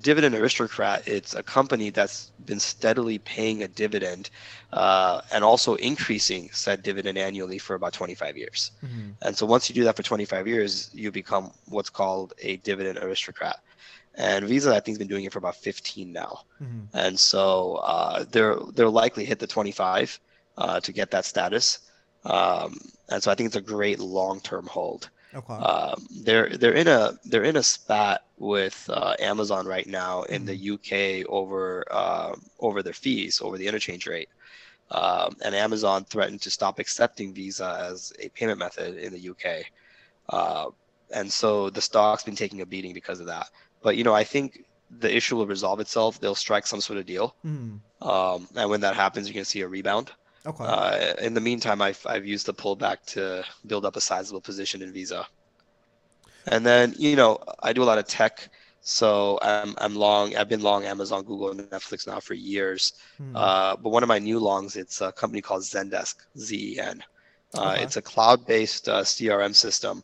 [0.00, 1.06] dividend aristocrat.
[1.06, 4.30] It's a company that's been steadily paying a dividend,
[4.72, 8.70] uh, and also increasing said dividend annually for about 25 years.
[8.82, 9.16] Mhm.
[9.22, 12.98] And so once you do that for 25 years, you become what's called a dividend
[12.98, 13.56] aristocrat.
[14.14, 16.44] And Visa, I think, has been doing it for about 15 now.
[16.60, 16.88] Mhm.
[16.92, 20.20] And so uh, they're they're likely hit the 25
[20.58, 21.78] uh, to get that status.
[22.24, 25.10] Um, and so I think it's a great long-term hold.
[25.34, 25.54] Okay.
[25.54, 30.44] Um, they're they're in a they're in a spat with uh, Amazon right now in
[30.44, 34.28] the UK over um over their fees over the interchange rate.
[34.90, 39.64] Um, and Amazon threatened to stop accepting Visa as a payment method in the UK.
[40.28, 40.70] Uh,
[41.14, 43.48] and so the stock's been taking a beating because of that.
[43.82, 46.20] But you know, I think the issue will resolve itself.
[46.20, 47.80] They'll strike some sort of deal, Mhm.
[48.02, 50.12] um, and when that happens, you're gonna see a rebound.
[50.44, 50.64] Okay.
[50.64, 54.82] Uh, in the meantime, I've, I've used the pullback to build up a sizable position
[54.82, 55.26] in Visa.
[56.46, 58.48] And then, you know, I do a lot of tech.
[58.80, 62.94] So I'm, I'm long, I've been long Amazon, Google, and Netflix now for years.
[63.20, 63.32] Mhm.
[63.36, 67.04] Uh, but one of my new longs, it's a company called Zendesk, Z-E-N.
[67.54, 67.82] Uh, Okay.
[67.84, 70.02] It's a cloud-based uh, CRM system.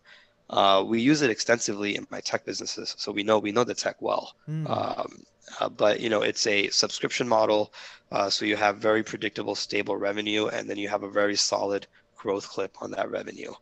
[0.51, 3.75] Uh, we use it extensively in my tech businesses, so we know we know the
[3.75, 4.35] tech well.
[4.49, 4.69] Mhm.
[4.71, 5.23] Um,
[5.61, 7.73] uh, but you know, it's a subscription model,
[8.13, 11.87] uh, so you have very predictable, stable revenue, and then you have a very solid
[12.17, 13.53] growth clip on that revenue.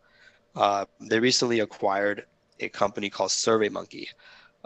[0.55, 2.27] Uh, they recently acquired
[2.61, 4.09] a company called SurveyMonkey.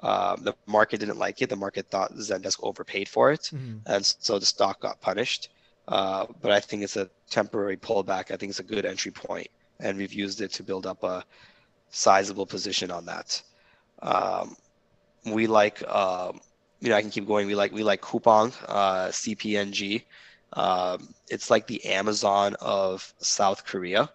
[0.02, 1.48] Um, the market didn't like it.
[1.50, 3.80] The market thought Zendesk overpaid for it, Mhm.
[3.86, 5.48] and so the stock got punished.
[5.88, 8.30] Uh, but I think it's a temporary pullback.
[8.30, 11.24] I think it's a good entry point, and we've used it to build up a
[11.90, 13.42] sizable position on that.
[14.02, 14.56] Um,
[15.26, 16.40] we like, um,
[16.80, 17.46] you know, I can keep going.
[17.46, 20.06] We like we like Coupang, uh, CPNG.
[20.54, 24.10] Um, it's like the Amazon of South Korea.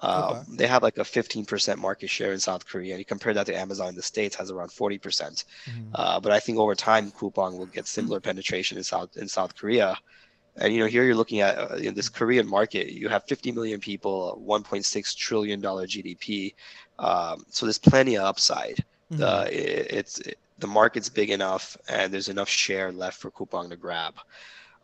[0.00, 0.56] Uh, Okay.
[0.56, 2.94] They have like a 15% market share in South Korea.
[2.94, 5.44] And you compare that to Amazon in the States has around 40%.
[5.66, 5.90] Mhm.
[5.94, 9.54] Uh, but I think over time, Coupang will get similar penetration in South in South
[9.56, 9.96] Korea.
[10.60, 13.52] And you know, here you're looking at uh, in this Korean market, you have 50
[13.52, 16.54] million people, 1.6 trillion dollar GDP.
[16.98, 18.84] Um, so there's plenty of upside.
[19.12, 19.20] Mhm.
[19.22, 23.70] Uh, it, it's it, the market's big enough, and there's enough share left for Coupang
[23.70, 24.14] to grab.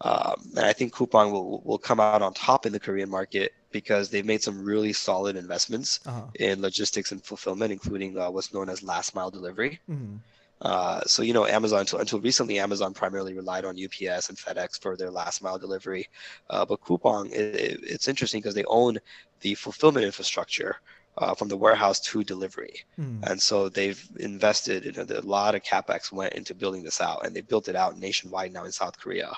[0.00, 3.52] Um, and I think Coupang will will come out on top in the Korean market
[3.70, 6.22] because they've made some really solid investments Uh-huh.
[6.38, 9.80] in logistics and fulfillment, including uh, what's known as last mile delivery.
[9.90, 10.18] Mhm.
[10.60, 14.80] Uh, so you know, Amazon until, until recently, Amazon primarily relied on UPS and FedEx
[14.80, 16.08] for their last mile delivery.
[16.50, 18.98] Uh, but Coupang, it, it- it's interesting because they own
[19.40, 20.76] the fulfillment infrastructure
[21.18, 23.20] uh, from the warehouse to delivery, Mhm.
[23.30, 24.84] and so they've invested.
[24.84, 27.76] You know, a lot of capex went into building this out, and they built it
[27.76, 29.32] out nationwide now in South Korea.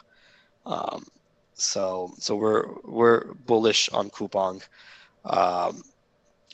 [0.64, 1.06] Um,
[1.54, 4.62] so so we're we're bullish on Coupang.
[5.24, 5.82] Um,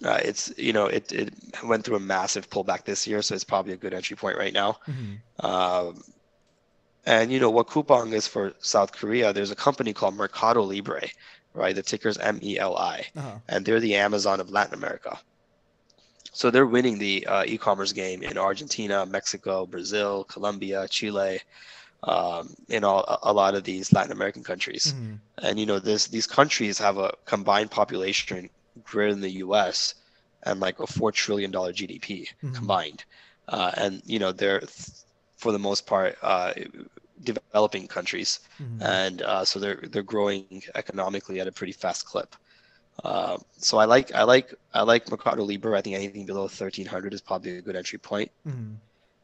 [0.05, 1.35] uh, it's you know it, it
[1.65, 4.53] went through a massive pullback this year, so it's probably a good entry point right
[4.53, 4.79] now.
[4.89, 5.19] Mhm.
[5.45, 6.03] Um,
[7.05, 9.33] and you know what Coupang is for South Korea?
[9.33, 11.03] There's a company called Mercado Libre,
[11.55, 11.75] right?
[11.75, 13.39] The ticker's M E L I, Uh-huh.
[13.49, 15.19] and they're the Amazon of Latin America.
[16.35, 21.41] so they're winning the uh, e-commerce game in Argentina, Mexico, Brazil, Colombia, Chile,
[22.05, 24.95] um, in all, a lot of these Latin American countries.
[24.97, 25.15] Mm-hmm.
[25.45, 28.49] And you know, this these countries have a combined population
[28.85, 29.95] greater than the U.S.
[30.45, 32.55] and like a four trillion dollar GDP Mhm.
[32.55, 33.05] combined.
[33.49, 34.63] Uh, and you know, they're
[35.39, 36.53] for the most part uh,
[37.23, 38.81] developing countries, Mhm.
[38.81, 42.35] and uh, so they're they're growing economically at a pretty fast clip.
[43.05, 45.79] Uh, so I like I like I like Mercado Libre.
[45.79, 48.31] I think anything below 1300 is probably a good entry point.
[48.47, 48.81] Mhm.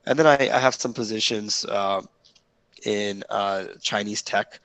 [0.07, 2.03] And then I, I have some positions uh,
[2.85, 4.61] in uh, Chinese tech,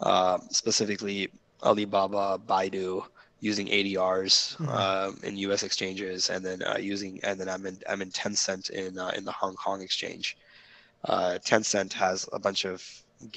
[0.00, 1.30] uh, specifically
[1.62, 3.04] Alibaba, Baidu,
[3.50, 4.68] using ADRs Mhm.
[4.80, 5.62] um, in U.S.
[5.68, 9.24] exchanges, and then uh, using and then I'm in I'm in Tencent in uh, in
[9.28, 10.26] the Hong Kong exchange.
[11.12, 12.78] Uh, Tencent has a bunch of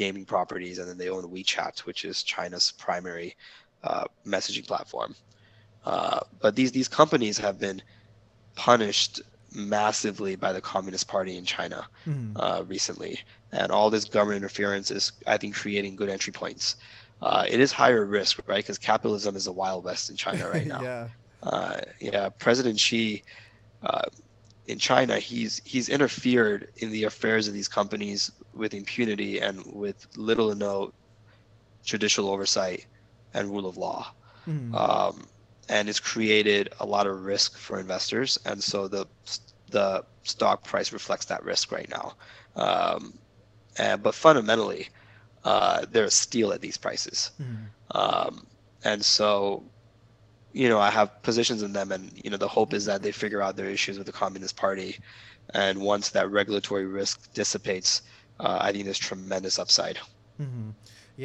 [0.01, 3.35] gaming properties, and then they own WeChat, which is China's primary
[3.83, 5.11] uh, messaging platform.
[5.85, 7.81] Uh, but these these companies have been
[8.55, 9.21] punished
[9.53, 11.79] massively by the Communist Party in China
[12.35, 13.13] uh, recently,
[13.51, 16.75] and all this government interference is, I think, creating good entry points.
[17.21, 18.57] Uh, it is higher risk, right?
[18.63, 20.81] Because capitalism is a wild west in China right now.
[20.81, 21.09] yeah.
[21.43, 23.23] uh, yeah, President Xi
[23.83, 24.01] uh,
[24.65, 30.05] in China, he's he's interfered in the affairs of these companies with impunity and with
[30.15, 30.91] little to no
[31.83, 32.85] judicial oversight
[33.33, 34.05] and rule of law
[34.47, 34.73] Mhm.
[34.73, 35.27] um,
[35.69, 39.05] and it's created a lot of risk for investors, and so the
[39.71, 42.13] the stock price reflects that risk right now.
[42.55, 43.13] Um,
[43.77, 44.89] and, but fundamentally,
[45.49, 47.63] uh, they're a steal at these prices, Mhm.
[48.01, 48.33] um,
[48.89, 49.63] and so
[50.61, 53.13] you know I have positions in them, and you know the hope is that they
[53.23, 54.91] figure out their issues with the Communist Party,
[55.63, 58.01] and once that regulatory risk dissipates,
[58.45, 59.97] uh, I think there's tremendous upside.
[60.37, 60.69] hmm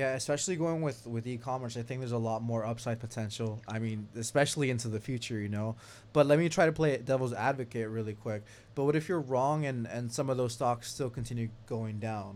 [0.01, 3.51] Yeah, especially going with with e-commerce, I think there's a lot more upside potential.
[3.69, 5.77] I mean, especially into the future, you know.
[6.15, 8.43] But let me try to play devil's advocate really quick.
[8.75, 12.33] But what if you're wrong and and some of those stocks still continue going down?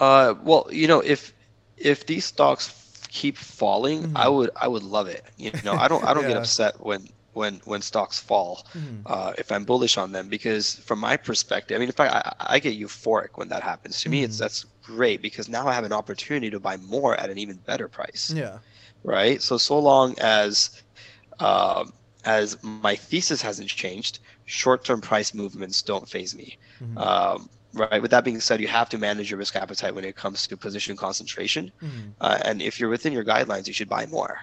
[0.00, 1.32] Uh, well, you know, if
[1.76, 2.74] if these stocks
[3.08, 4.28] keep falling, I Mhm.
[4.28, 5.24] would I would love it.
[5.36, 8.62] You know, I don't I don't get upset when when when stocks fall.
[8.74, 9.06] Mhm.
[9.06, 12.32] Uh, if I'm bullish on them, because from my perspective, I mean, if I I,
[12.40, 14.00] I get euphoric when that happens.
[14.02, 14.38] To me, it's Mhm.
[14.38, 17.88] that's great because now I have an opportunity to buy more at an even better
[17.88, 18.60] price, Yeah.
[19.04, 19.40] right?
[19.42, 20.70] So so long as
[21.40, 21.92] um,
[22.24, 26.56] as my thesis hasn't changed, short-term price movements don't faze me.
[26.80, 26.96] Mhm.
[26.96, 28.00] Um, right.
[28.02, 30.56] With that being said, you have to manage your risk appetite when it comes to
[30.56, 31.72] position concentration.
[31.82, 32.14] Mhm.
[32.20, 34.40] Uh, and if you're within your guidelines, you should buy more.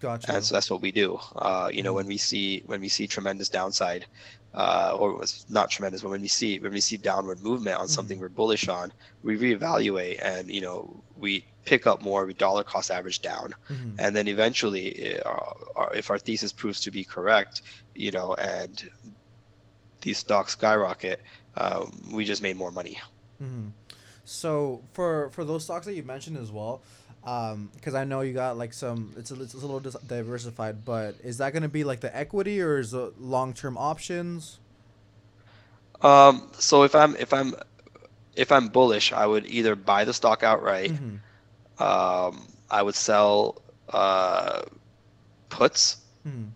[0.00, 0.34] Gotcha.
[0.34, 1.18] And so that's what we do.
[1.36, 4.06] Uh, you know, when we see when we see tremendous downside,
[4.52, 7.88] uh, or it's not tremendous, but when we see when we see downward movement on
[7.88, 8.92] something we're bullish on,
[9.22, 13.94] we reevaluate and you know we pick up more, we dollar cost average down, Mhm.
[13.98, 17.62] and then eventually, uh, if our thesis proves to be correct,
[17.94, 18.90] you know, and
[20.02, 21.22] these stocks skyrocket,
[21.56, 22.98] um, we just made more money.
[23.38, 23.68] hmm
[24.24, 26.80] So for for those stocks that you mentioned as well,
[27.22, 31.16] because I know you got like some, it's a, it's a little dis- diversified, but
[31.22, 34.58] is that gonna be like the equity or is it long term options?
[36.02, 37.54] Um, so if I'm if I'm
[38.36, 40.92] if I'm bullish, I would either buy the stock outright.
[40.92, 41.20] Mhm.
[41.78, 44.62] Um, I would sell uh,
[45.48, 46.50] puts Mhm.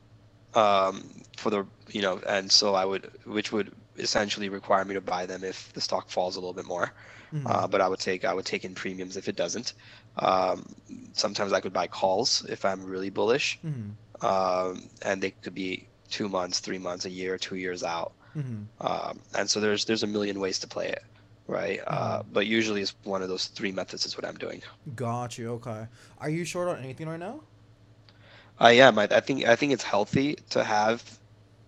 [0.54, 5.00] um, for the you know, and so I would, which would essentially require me to
[5.00, 6.92] buy them if the stock falls a little bit more.
[7.32, 7.42] Mhm.
[7.46, 9.74] Uh, but I would take I would take in premiums if it doesn't.
[10.16, 10.64] Um,
[11.12, 14.24] sometimes I could buy calls if I'm really bullish, Mhm.
[14.24, 18.12] um, and they could be two months, three months, a year, two years out.
[18.36, 18.66] Mhm.
[18.80, 21.02] Um, and so there's there's a million ways to play it,
[21.46, 21.80] right?
[21.86, 24.62] Uh, but usually it's one of those three methods is what I'm doing.
[24.94, 25.52] Got you.
[25.54, 25.86] Okay.
[26.20, 27.40] Are you short on anything right now?
[28.58, 28.98] I am.
[28.98, 31.02] I, I think I think it's healthy to have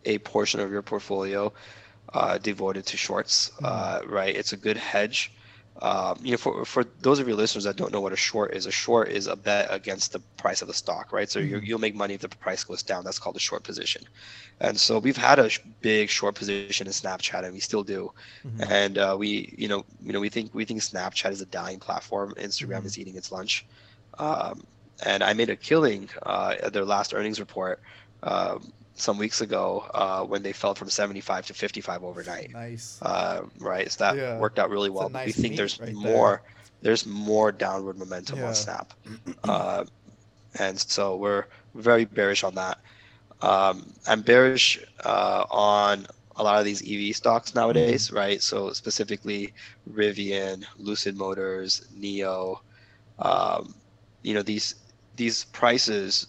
[0.06, 1.52] a portion of your portfolio
[2.14, 4.34] uh, devoted to shorts, uh, right?
[4.34, 5.32] It's a good hedge.
[5.82, 8.54] Um, you know, for for those of your listeners that don't know what a short
[8.54, 11.30] is, a short is a bet against the price of the stock, right?
[11.30, 11.62] So you Mhm.
[11.62, 13.04] you'll make money if the price goes down.
[13.04, 14.02] That's called a short position.
[14.60, 17.94] And so we've had a sh- big short position in Snapchat, and we still do.
[18.44, 18.70] Mhm.
[18.70, 21.78] And uh, we, you know, you know, we think we think Snapchat is a dying
[21.78, 22.32] platform.
[22.38, 22.86] Instagram Mhm.
[22.86, 23.66] is eating its lunch.
[24.18, 24.62] Um,
[25.04, 27.80] and I made a killing uh, at their last earnings report
[28.22, 32.50] um, some weeks ago uh, when they fell from 75 to 55 overnight.
[32.52, 33.02] Nice.
[33.02, 34.38] Uh, right, so that Yeah.
[34.38, 35.08] worked out really well.
[35.08, 36.12] But we think there's right there.
[36.12, 36.42] more.
[36.82, 38.44] There's more downward momentum Yeah.
[38.44, 38.92] on Snap,
[39.44, 39.84] uh,
[40.58, 42.78] and so we're very bearish on that.
[43.40, 48.16] Um, I'm bearish uh, on a lot of these EV stocks nowadays, Mm-hmm.
[48.16, 48.42] right?
[48.42, 49.52] So specifically
[49.90, 52.58] Rivian, Lucid Motors, NIO.
[53.18, 53.74] Um,
[54.22, 54.74] you know these
[55.16, 56.26] these prices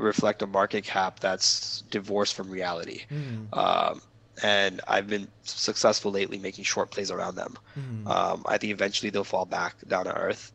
[0.00, 3.04] reflect a market cap that's divorced from reality.
[3.10, 3.56] Mhm.
[3.56, 4.02] Um,
[4.42, 7.58] and I've been successful lately making short plays around them.
[7.78, 8.06] Mhm.
[8.08, 10.52] Um, I think eventually they'll fall back down to earth.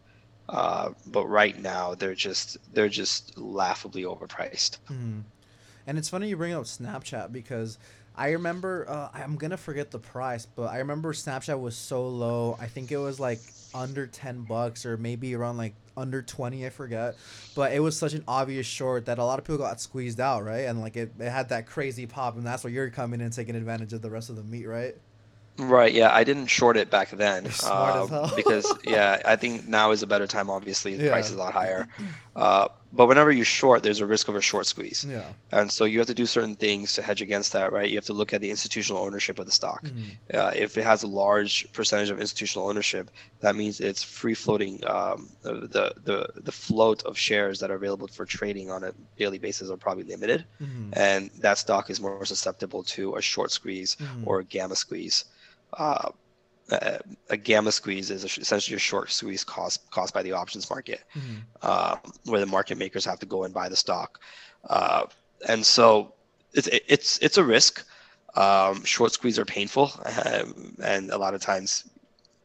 [0.47, 4.77] Uh, but right now they're just they're just laughably overpriced.
[4.91, 5.23] Mhm.
[5.87, 7.77] And it's funny you bring up Snapchat because
[8.15, 12.57] I remember uh, I'm gonna forget the price, but I remember Snapchat was so low.
[12.59, 13.39] I think it was like
[13.75, 16.65] under ten bucks or maybe around like under twenty.
[16.65, 17.15] I forget,
[17.55, 20.43] but it was such an obvious short that a lot of people got squeezed out,
[20.43, 20.65] right?
[20.65, 23.55] And like it, it had that crazy pop, and that's where you're coming in taking
[23.55, 24.95] advantage of the rest of the meat, right?
[25.57, 28.35] Right, yeah, I didn't short it back then You're smart as uh, hell.
[28.35, 30.49] because yeah, I think now is a better time.
[30.49, 31.87] Obviously, the price is a lot higher.
[32.35, 35.23] Uh, but whenever you short, there's a risk of a short squeeze, Yeah.
[35.51, 37.71] and so you have to do certain things to hedge against that.
[37.73, 39.83] Right, you have to look at the institutional ownership of the stock.
[39.83, 40.17] Mhm.
[40.33, 43.09] Uh, if it has a large percentage of institutional ownership,
[43.41, 44.85] that means it's free floating.
[44.87, 49.39] Um, the the the float of shares that are available for trading on a daily
[49.39, 50.89] basis are probably limited, Mhm.
[50.93, 54.23] and that stock is more susceptible to a short squeeze Mhm.
[54.27, 55.25] or a gamma squeeze.
[55.73, 56.09] Uh,
[56.71, 56.99] a,
[57.29, 61.41] a gamma squeeze is essentially a short squeeze caused caused by the options market, Mhm.
[61.61, 64.19] uh, where the market makers have to go and buy the stock,
[64.69, 65.05] uh,
[65.47, 66.13] and so
[66.53, 67.85] it's it's it's a risk.
[68.35, 69.91] Um, short squeeze are painful,
[70.25, 71.83] um, and a lot of times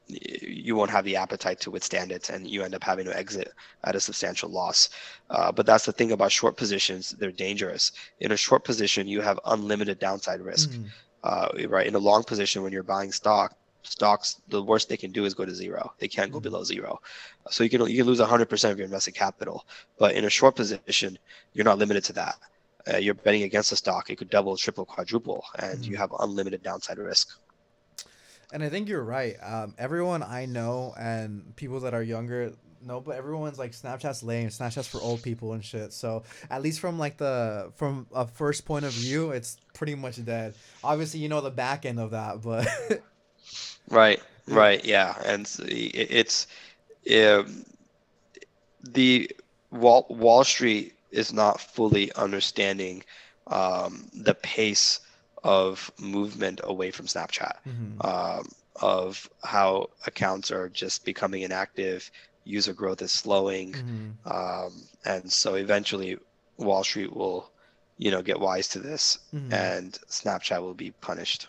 [0.09, 3.53] you won't have the appetite to withstand it, and you end up having to exit
[3.85, 4.89] at a substantial loss.
[5.31, 7.93] Uh, but that's the thing about short positions; they're dangerous.
[8.19, 10.91] In a short position, you have unlimited downside risk Mhm.
[11.23, 11.87] uh, right?
[11.87, 15.35] In a long position, when you're buying stock, stocks, the worst they can do is
[15.35, 15.93] go to zero.
[15.99, 16.43] They can't go Mhm.
[16.43, 16.99] below zero.
[17.51, 19.65] So you can you can lose 100% of your invested capital.
[19.99, 21.19] But in a short position,
[21.53, 22.37] you're not limited to that.
[22.93, 25.99] Uh, you're betting against a stock; it could double, triple, quadruple, and you Mhm.
[25.99, 27.29] have unlimited downside risk.
[28.53, 29.37] And I think you're right.
[29.43, 34.49] Um, everyone I know and people that are younger know, but everyone's like Snapchat's lame.
[34.49, 35.93] Snapchat's for old people and shit.
[35.93, 40.25] So at least from like the from a first point of view, it's pretty much
[40.25, 40.55] dead.
[40.83, 42.67] Obviously, you know the back end of that, but
[43.91, 46.47] Right, right, yeah, and it's
[47.13, 47.65] um,
[48.83, 49.31] the
[49.71, 53.03] Wall Wall Street is not fully understanding
[53.49, 55.01] um, the pace
[55.43, 58.05] of movement away from Snapchat, Mhm.
[58.05, 62.11] um, of how accounts are just becoming inactive,
[62.45, 64.17] user growth is slowing, Mhm.
[64.25, 66.17] um, and so eventually
[66.59, 67.53] Wall Street will,
[67.99, 69.53] you know, get wise to this, Mhm.
[69.53, 71.49] and Snapchat will be punished.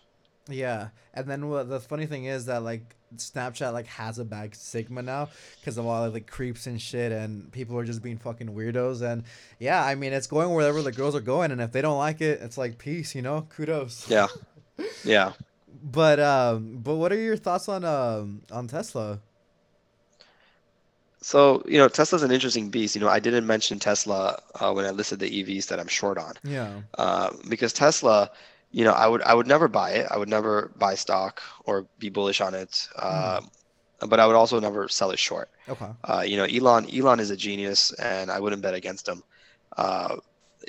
[0.50, 4.56] Yeah, and then what the funny thing is that like Snapchat like has a bad
[4.56, 8.18] stigma now because of all of the creeps and shit, and people are just being
[8.18, 9.02] fucking weirdos.
[9.02, 9.24] And
[9.60, 12.22] yeah, I mean it's going wherever the girls are going, and if they don't like
[12.22, 14.10] it, it's like peace, you know, kudos.
[14.10, 14.28] Yeah,
[15.04, 15.34] yeah.
[15.84, 19.20] But um, but what are your thoughts on um on Tesla?
[21.24, 22.96] So, you know, Tesla's an interesting beast.
[22.96, 26.18] You know, I didn't mention Tesla uh, when I listed the EVs that I'm short
[26.18, 26.82] on, Yeah.
[26.98, 28.32] uh, because Tesla,
[28.72, 30.08] you know, I would I would never buy it.
[30.12, 32.88] I would never buy stock or be bullish on it.
[32.98, 33.42] Uh,
[34.08, 35.50] but I would also never sell it short.
[35.70, 35.92] Okay.
[36.04, 39.24] Uh, you know, Elon Elon is a genius, and I wouldn't bet against him.
[39.78, 40.18] Uh,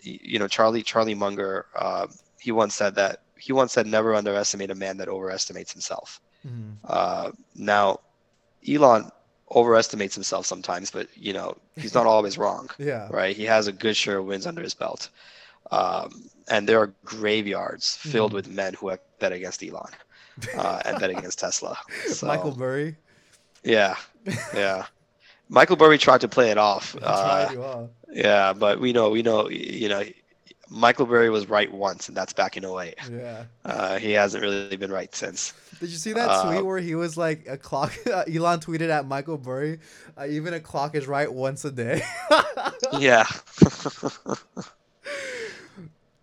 [0.02, 2.06] you know, Charlie Charlie Munger, uh,
[2.40, 6.20] he once said that he once said never underestimate a man that overestimates himself.
[6.84, 7.98] Uh, now,
[8.66, 9.10] Elon
[9.54, 13.08] overestimates himself sometimes, but you know he's not always wrong, Yeah.
[13.10, 13.36] right?
[13.36, 15.08] He has a good share of wins under his belt,
[15.70, 18.34] um, and there are graveyards filled Mhm.
[18.34, 19.90] with men who have bet against Elon
[20.56, 21.78] uh, and bet against Tesla.
[22.08, 22.96] So, Michael Burry.
[23.62, 23.94] yeah,
[24.54, 24.86] yeah.
[25.48, 26.96] Michael Burry tried to play it off.
[27.02, 27.88] Uh, tried you off.
[28.12, 30.02] yeah, but we know, we know, you know,
[30.70, 32.94] Michael Burry was right once, and that's back in 08.
[33.10, 33.44] Yeah.
[33.62, 35.52] Uh, he hasn't really been right since.
[35.80, 37.92] Did you see that Uh, tweet where he was like a clock?
[38.06, 39.80] Elon tweeted at Michael Burry,
[40.16, 42.02] uh, even a clock is right once a day.
[42.98, 43.26] Yeah.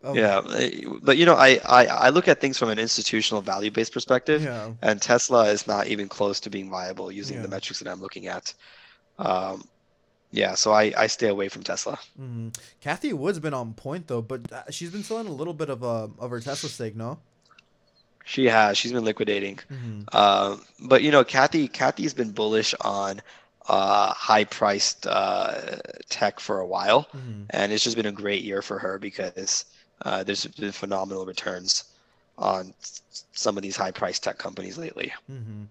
[0.04, 3.42] Oh, Yeah, eh, but you know, I, I I look at things from an institutional
[3.42, 4.74] value-based perspective, Yeah.
[4.82, 7.42] and Tesla is not even close to being viable using Yeah.
[7.42, 8.54] the metrics that I'm looking at.
[9.20, 9.64] Um,
[10.32, 12.00] yeah, so I I stay away from Tesla.
[12.18, 12.50] hmm
[12.82, 15.84] Cathie Wood's been on point though, but uh, she's been selling a little bit of
[15.84, 17.20] uh, of her Tesla stake, no?
[18.26, 19.60] She has, she's been liquidating.
[19.72, 20.02] Mm-hmm.
[20.12, 23.22] Um, but you know, Cathie Cathie's been bullish on
[23.68, 25.78] uh, high-priced uh,
[26.10, 27.44] tech for a while, Mm-hmm.
[27.50, 29.66] and it's just been a great year for her because
[30.04, 31.86] uh, there's been phenomenal returns
[32.38, 32.74] on
[33.34, 35.12] some of these high-priced tech companies lately.
[35.32, 35.64] Mm-hmm.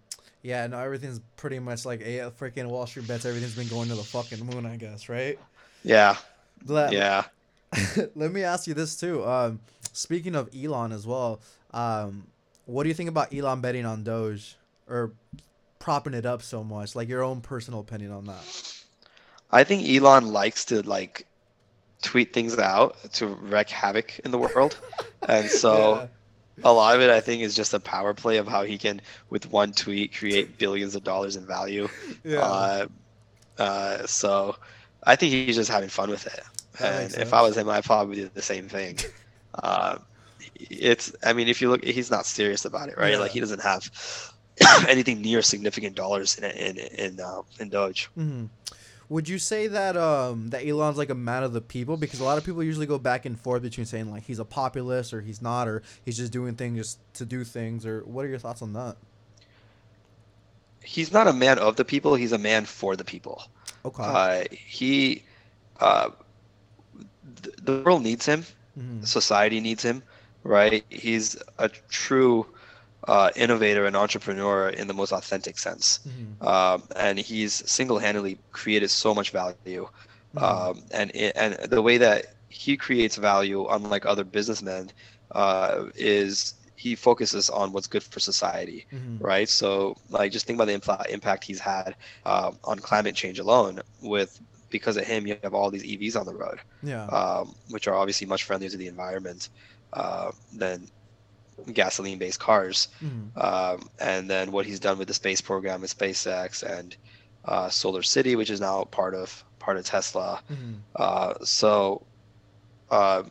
[0.43, 3.25] Yeah, no, everything's pretty much like a freaking Wall Street bets.
[3.25, 5.39] Everything's been going to the fucking moon, I guess, right?
[5.83, 6.17] Yeah,
[6.67, 7.25] Let, yeah.
[8.15, 9.25] let me ask you this too.
[9.27, 9.61] Um,
[9.93, 11.41] speaking of Elon as well,
[11.73, 12.27] um,
[12.67, 14.57] what do you think about Elon betting on Doge
[14.89, 15.13] or
[15.79, 16.95] propping it up so much?
[16.95, 18.75] Like your own personal opinion on that?
[19.51, 21.27] I think Elon likes to like
[22.03, 24.79] tweet things out to wreak havoc in the world,
[25.29, 26.09] and so
[26.65, 29.01] a lot of it I think is just a power play of how he can
[29.31, 31.89] with one tweet create billions of dollars in value.
[32.25, 32.41] Yeah.
[32.41, 32.87] Uh,
[33.59, 34.57] uh, so
[35.05, 36.41] I think he's just having fun with it.
[36.79, 37.33] That and if.
[37.33, 38.99] I was him, I'd probably do the same thing.
[39.55, 39.99] Uh,
[40.55, 43.13] it's, I mean, if you look, he's not serious about it, right?
[43.13, 43.19] Yeah.
[43.19, 43.91] Like he doesn't have
[44.89, 48.07] anything near significant dollars in in in uh, in Doge.
[48.15, 48.45] hmm
[49.11, 51.97] Would you say that um that Elon's like a man of the people?
[51.97, 54.45] Because a lot of people usually go back and forth between saying like he's a
[54.45, 57.87] populist or he's not, or he's just doing things just to do things.
[57.87, 58.97] Or what are your thoughts on that?
[60.85, 62.15] He's not a man of the people.
[62.15, 63.43] He's a man for the people.
[63.85, 64.03] Okay.
[64.03, 65.23] Uh, he,
[65.81, 66.11] uh,
[67.43, 68.45] th- the world needs him.
[68.79, 69.07] Mhm.
[69.07, 70.03] society needs him,
[70.45, 70.85] right?
[70.89, 72.47] He's a true
[73.09, 76.01] uh, innovator and entrepreneur in the most authentic sense.
[76.07, 76.43] Mhm.
[76.47, 79.89] Um, and he's single-handedly created so much value.
[80.35, 80.43] Mhm.
[80.43, 84.91] Um, and it, and the way that he creates value, unlike other businessmen,
[85.35, 89.19] uh, is he focuses on what's good for society, Mhm.
[89.21, 89.49] right?
[89.49, 93.81] So like just think about the impl- impact he's had uh, on climate change alone.
[94.01, 94.31] With
[94.71, 97.11] because of him, you have all these EVs on the road Yeah.
[97.11, 99.49] um, which are obviously much friendlier to the environment
[99.95, 100.87] uh, than
[101.73, 102.89] gasoline-based cars.
[103.03, 103.37] Mhm.
[103.37, 106.97] Um, and then what he's done with the space program with SpaceX and
[107.45, 110.43] uh, Solar City, which is now part of part of Tesla.
[110.51, 110.79] Mhm.
[110.97, 112.07] Uh, so,
[112.91, 113.23] uh,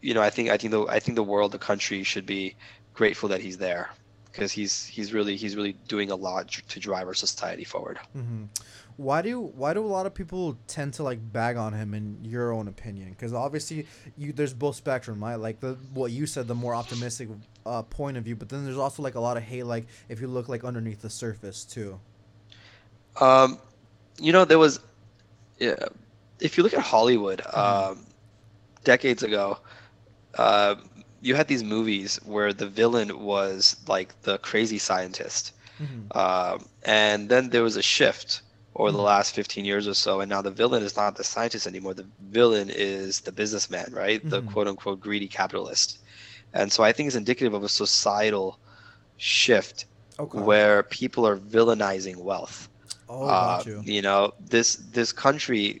[0.00, 2.56] you know, I think I think the I think the world, the country, should be
[2.92, 3.90] grateful that he's there
[4.30, 7.98] because he's he's really he's really doing a lot to drive our society forward.
[8.12, 8.44] hmm
[8.96, 12.24] Why do why do a lot of people tend to like bag on him in
[12.24, 13.10] your own opinion?
[13.10, 13.86] Because obviously
[14.16, 15.34] you there's both spectrum, right?
[15.34, 17.28] Like the what you said, the more optimistic
[17.66, 20.20] uh, point of view, but then there's also like a lot of hate, like if
[20.20, 21.98] you look like underneath the surface too.
[23.20, 23.58] Um,
[24.20, 24.80] you know, there was,
[25.58, 25.74] yeah,
[26.40, 28.06] if you look at Hollywood, um,
[28.84, 29.58] decades ago,
[30.36, 30.76] uh,
[31.20, 36.16] you had these movies where the villain was like the crazy scientist, Mhm.
[36.16, 38.42] um, and then there was a shift
[38.76, 39.12] over the Mhm.
[39.12, 41.94] last 15 years or so, and now the villain is not the scientist anymore.
[41.94, 44.22] The villain is the businessman, right?
[44.28, 44.42] The Mhm.
[44.42, 45.98] quote unquote greedy capitalist.
[46.52, 48.58] And so I think it's indicative of a societal
[49.16, 49.86] shift
[50.18, 50.48] Okay.
[50.48, 52.68] where people are villainizing wealth
[53.08, 53.84] oh, uh, you.
[53.84, 55.80] you know this this country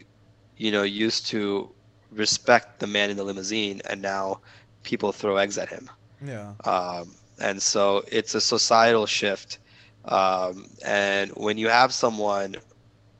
[0.56, 1.68] you know used to
[2.10, 4.38] respect the man in the limousine and now
[4.84, 5.88] people throw eggs at him
[6.20, 6.54] Yeah.
[6.64, 7.04] um,
[7.40, 9.58] and so it's a societal shift
[10.04, 12.54] um, and when you have someone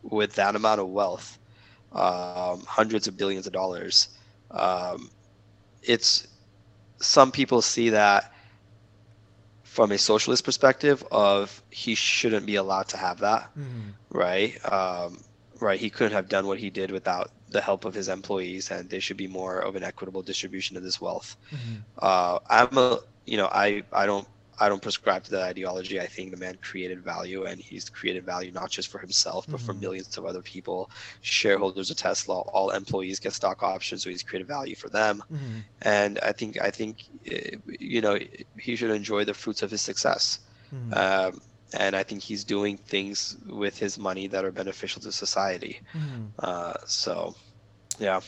[0.05, 1.39] with that amount of wealth
[1.93, 4.11] um, hundreds of billions of dollars
[4.51, 5.11] um,
[5.83, 6.27] it's
[7.01, 8.31] some people see that
[9.63, 13.95] from a socialist perspective of he shouldn't be allowed to have that Mhm.
[14.11, 14.59] right?
[14.73, 15.25] Um,
[15.61, 15.81] right.
[15.81, 19.01] He couldn't have done what he did without the help of his employees, and there
[19.01, 21.37] should be more of an equitable distribution of this wealth.
[21.53, 21.85] Mhm.
[21.99, 24.29] Uh, I'm a, you know, I I don't
[24.61, 26.01] I don't prescribe to that ideology.
[26.01, 29.61] I think the man created value, and he's created value not just for himself, but
[29.61, 29.81] for Mhm.
[29.81, 30.91] millions of other people,
[31.21, 32.41] shareholders of Tesla.
[32.41, 35.23] All employees get stock options, so he's created value for them.
[35.33, 35.63] Mhm.
[35.83, 38.19] And I think I think eh, you know
[38.59, 40.39] he should enjoy the fruits of his success.
[40.75, 40.97] Mhm.
[40.97, 41.41] Um,
[41.73, 45.81] and I think he's doing things with his money that are beneficial to society.
[45.93, 46.31] Mhm.
[46.39, 47.35] Uh, so,
[47.99, 48.21] yeah.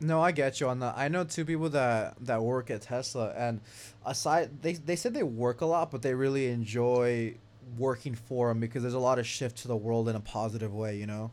[0.00, 0.94] No, I get you on that.
[0.96, 3.60] I know two people that that work at Tesla, and
[4.04, 7.36] aside, they they said they work a lot, but they really enjoy
[7.78, 10.74] working for them because there's a lot of shift to the world in a positive
[10.74, 10.96] way.
[10.96, 11.30] You know.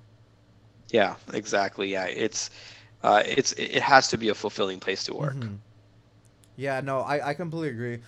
[0.91, 1.91] Yeah, exactly.
[1.91, 2.49] Yeah, it's
[3.03, 5.37] uh, it's it has to be a fulfilling place to work.
[5.37, 5.59] Mhm.
[6.55, 7.99] Yeah, no, I, I completely agree.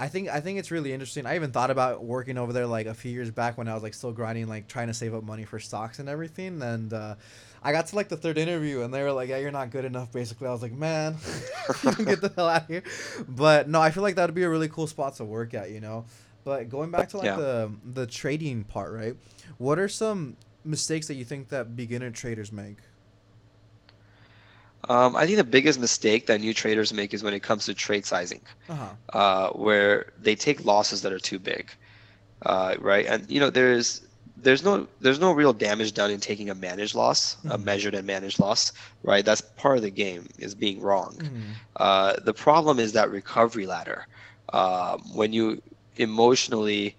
[0.00, 1.26] I think I think it's really interesting.
[1.26, 3.82] I even thought about working over there like a few years back when I was
[3.82, 6.62] like still grinding, like trying to save up money for stocks and everything.
[6.62, 7.16] And uh,
[7.64, 9.84] I got to like the third interview, and they were like, "Yeah, you're not good
[9.84, 11.14] enough." Basically, I was like, "Man,
[12.04, 12.84] get the hell out of here."
[13.28, 15.80] But no, I feel like that'd be a really cool spot to work at, you
[15.80, 16.04] know.
[16.44, 17.36] But going back to like Yeah.
[17.36, 19.16] the the trading part, right?
[19.58, 22.76] What are some mistakes that you think that beginner traders make?
[24.88, 27.74] Um, I think the biggest mistake that new traders make is when it comes to
[27.74, 28.96] trade sizing, Uh huh.
[29.12, 31.70] uh, where they take losses that are too big,
[32.44, 33.06] uh, right?
[33.06, 34.00] And you know, there's
[34.36, 37.64] there's no there's no real damage done in taking a managed loss, a Mhm.
[37.64, 38.72] measured and managed loss,
[39.02, 39.24] right?
[39.24, 41.18] That's part of the game is being wrong.
[41.18, 41.60] Mhm.
[41.76, 44.04] Uh, the problem is that recovery ladder.
[44.52, 45.60] Um, when you
[45.96, 46.96] emotionally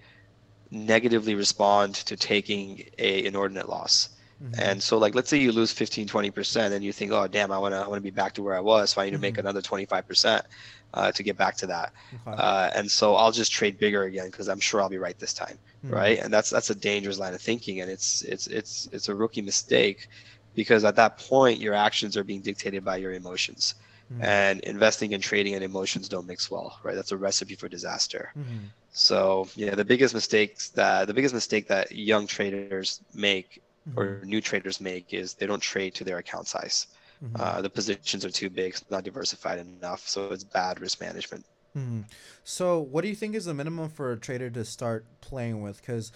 [0.72, 4.10] negatively respond to taking a inordinate loss.
[4.42, 4.56] Mhm.
[4.58, 7.58] And so like let's say you lose 15 20% and you think oh damn I
[7.58, 9.18] want to I want to be back to where I was so I need to
[9.20, 9.40] make Mhm.
[9.40, 10.46] another 25%
[10.94, 11.92] uh, to get back to that.
[12.14, 12.36] Okay.
[12.38, 15.34] Uh, and so I'll just trade bigger again because I'm sure I'll be right this
[15.34, 15.92] time Mhm.
[15.92, 16.20] right?
[16.20, 19.42] And that's that's a dangerous line of thinking, and it's it's it's it's a rookie
[19.42, 20.08] mistake
[20.56, 23.76] because at that point your actions are being dictated by your emotions
[24.12, 24.24] Mhm.
[24.24, 28.34] and investing and trading and emotions don't mix well right that's a recipe for disaster
[28.36, 28.72] Mhm.
[28.92, 33.62] so yeah the biggest mistakes that the biggest mistake that young traders make
[33.96, 34.26] or Mhm.
[34.26, 36.88] new traders make is they don't trade to their account size
[37.22, 37.40] Mhm.
[37.40, 41.46] uh, the positions are too big it's not diversified enough so it's bad risk management
[41.76, 42.06] Mhm.
[42.44, 45.78] So, what do you think is the minimum for a trader to start playing with?
[45.78, 46.12] Because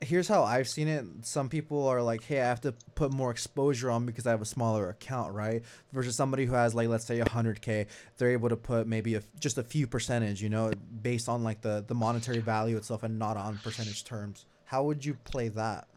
[0.00, 1.06] here's how I've seen it.
[1.26, 4.42] Some people are like, "Hey, I have to put more exposure on because I have
[4.42, 5.62] a smaller account, right?"
[5.92, 7.86] Versus somebody who has like, let's say, 100k,
[8.16, 11.60] they're able to put maybe a, just a few percentage, you know, based on like
[11.62, 14.46] the the monetary value itself and not on percentage terms.
[14.64, 15.88] How would you play that?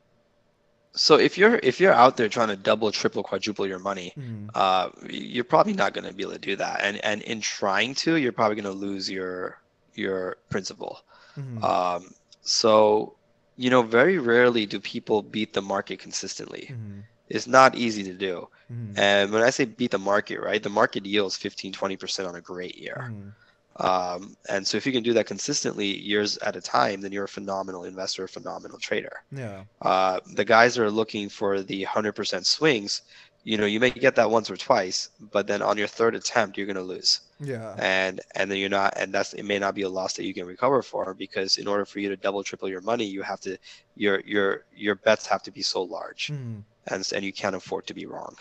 [0.97, 4.49] So if you're if you're out there trying to double triple quadruple your money Mhm.
[4.55, 7.93] uh, you're probably not going to be able to do that and and in trying
[7.95, 9.57] to you're probably going to lose your
[9.95, 10.99] your principal
[11.37, 11.63] Mhm.
[11.63, 12.01] um,
[12.41, 13.17] so
[13.55, 17.03] you know very rarely do people beat the market consistently Mhm.
[17.29, 18.47] it's not easy to do
[18.95, 22.41] and when i say beat the market right the market yields 15 20% on a
[22.41, 23.13] great year.
[23.79, 27.25] Um, and so if you can do that consistently years at a time then you're
[27.25, 29.63] a phenomenal investor a phenomenal trader Yeah.
[29.81, 33.01] uh, the guys that are looking for the 100% swings,
[33.43, 36.57] you know, you may get that once or twice, but then on your third attempt,
[36.57, 37.21] you're going to lose.
[37.39, 37.75] Yeah.
[37.79, 40.33] And and then you're not, and that's it may not be a loss that you
[40.33, 43.39] can recover for because in order for you to double triple your money, you have
[43.41, 43.57] to
[43.95, 46.63] your your your bets have to be so large, Mhm.
[46.87, 48.35] and and you can't afford to be wrong.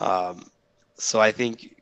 [0.00, 0.50] Um,
[0.96, 1.77] so I think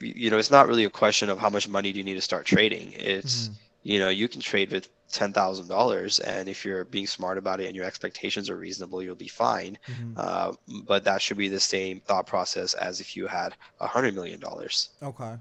[0.00, 2.20] you know it's not really a question of how much money do you need to
[2.20, 2.92] start trading.
[2.96, 3.54] It's Mhm.
[3.82, 7.60] you know you can trade with ten thousand dollars, and if you're being smart about
[7.60, 9.78] it and your expectations are reasonable, you'll be fine.
[9.88, 10.14] Mhm.
[10.16, 10.52] Uh,
[10.86, 14.40] but that should be the same thought process as if you had a hundred million
[14.40, 14.90] dollars.
[15.02, 15.36] Okay.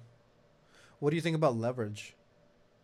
[0.99, 2.16] What do you think about leverage?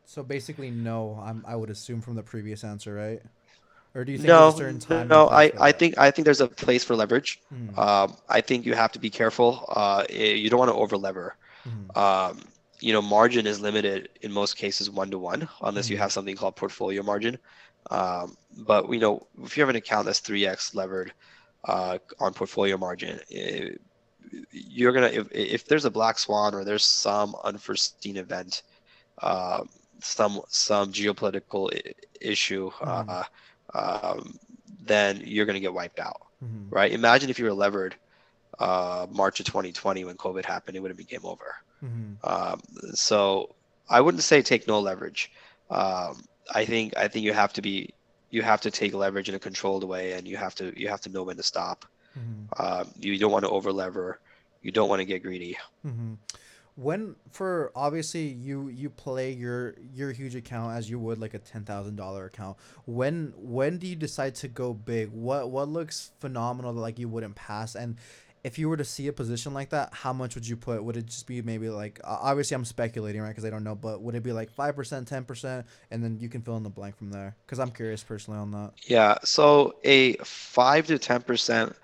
[0.06, 1.20] So basically, no.
[1.24, 1.44] I'm.
[1.48, 3.22] I would assume from the previous answer, right?
[3.96, 5.08] Or do you think No, there's a certain time?
[5.08, 5.80] no, I, I that?
[5.80, 7.40] think I think there's a place for leverage.
[7.54, 7.78] Mhm.
[7.78, 9.66] Um, I think you have to be careful.
[9.70, 11.36] Uh, you don't want to over lever.
[11.66, 11.96] Mhm.
[11.96, 12.42] Um,
[12.82, 16.00] you know, margin is limited in most cases one to one, unless you Mhm.
[16.00, 17.38] have something called portfolio margin.
[17.90, 18.36] Um,
[18.66, 21.14] but you know, if you have an account that's three x levered
[21.68, 23.70] uh, on portfolio margin, eh,
[24.52, 28.50] you're gonna if if there's a black swan or there's some unforeseen event,
[29.22, 29.68] um,
[30.02, 33.08] some some geopolitical i- issue, Mhm.
[33.08, 33.24] uh,
[33.74, 34.34] um,
[34.84, 36.72] then you're gonna get wiped out, Mhm.
[36.72, 36.92] right?
[36.92, 37.96] Imagine if you were levered
[38.60, 41.56] uh, March of 2020 when COVID happened, it would have been game over.
[41.84, 42.18] Mhm.
[42.24, 42.62] Um,
[42.94, 43.56] so
[43.90, 45.32] I wouldn't say take no leverage.
[45.70, 46.24] Um,
[46.54, 47.94] I think I think you have to be
[48.30, 51.02] you have to take leverage in a controlled way, and you have to you have
[51.02, 51.86] to know when to stop.
[52.18, 52.60] Mhm.
[52.60, 54.20] Um, you don't want to over lever.
[54.62, 55.58] You don't want to get greedy.
[55.86, 56.18] Mhm.
[56.76, 61.40] When for obviously you you play your your huge account as you would like a
[61.40, 62.58] ten thousand dollar account.
[62.86, 65.10] When when do you decide to go big?
[65.10, 67.76] What what looks phenomenal that like you wouldn't pass?
[67.76, 67.98] And
[68.44, 70.84] if you were to see a position like that, how much would you put?
[70.84, 73.76] Would it just be maybe like uh, obviously I'm speculating right because I don't know,
[73.76, 76.64] but would it be like five percent, ten percent, and then you can fill in
[76.64, 77.38] the blank from there?
[77.46, 78.74] Because I'm curious personally on that.
[78.88, 79.18] Yeah.
[79.24, 81.76] So a five to ten percent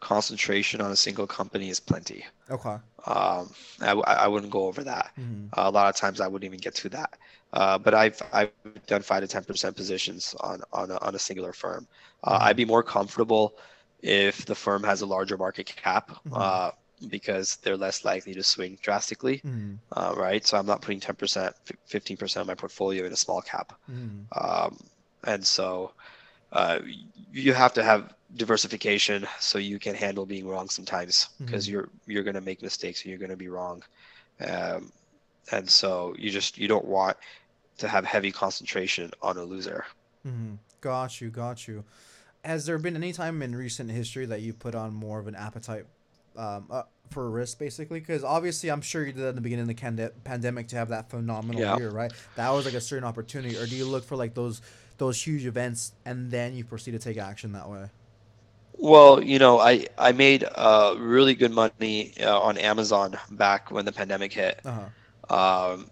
[0.00, 2.24] concentration on a single company is plenty.
[2.50, 2.78] Okay.
[3.06, 5.12] Um, I, I wouldn't go over that.
[5.18, 5.48] Mm-hmm.
[5.54, 7.18] a lot of times I wouldn't even get to that.
[7.52, 8.50] Uh, but I've I've
[8.86, 11.86] done five to ten percent positions on on a, on a singular firm.
[12.24, 12.42] Uh, Mhm.
[12.42, 13.56] I'd be more comfortable
[14.02, 16.32] if the firm has a larger market cap Mhm.
[16.32, 16.70] uh,
[17.08, 19.74] because they're less likely to swing drastically, Mm-hmm.
[19.96, 20.46] uh, right?
[20.46, 21.54] So I'm not putting ten percent,
[21.86, 24.24] fifteen percent of my portfolio in a small cap, Mm-hmm.
[24.40, 24.76] um,
[25.26, 25.92] and so
[26.52, 26.80] uh,
[27.32, 31.68] you have to have diversification so you can handle being wrong sometimes because Mhm.
[31.68, 33.82] you're you're going to make mistakes and you're going to be wrong
[34.46, 34.90] um,
[35.52, 37.16] and so you just you don't want
[37.78, 39.84] to have heavy concentration on a loser
[40.26, 40.54] Mm-hmm.
[40.80, 41.84] Got you, got you.
[42.44, 45.34] Has there been any time in recent history that you put on more of an
[45.34, 45.86] appetite
[46.36, 48.00] um, uh, for risk, basically?
[48.00, 50.88] Because obviously, I'm sure you did that in the beginning of the pandemic to have
[50.90, 51.76] that phenomenal Yeah.
[51.76, 52.12] year, right?
[52.36, 54.62] That was like a certain opportunity, or do you look for like those
[54.98, 57.86] those huge events and then you proceed to take action that way?
[58.80, 63.84] well you know i i made uh, really good money uh, on amazon back when
[63.84, 64.72] the pandemic hit Uh
[65.30, 65.72] huh.
[65.74, 65.90] um,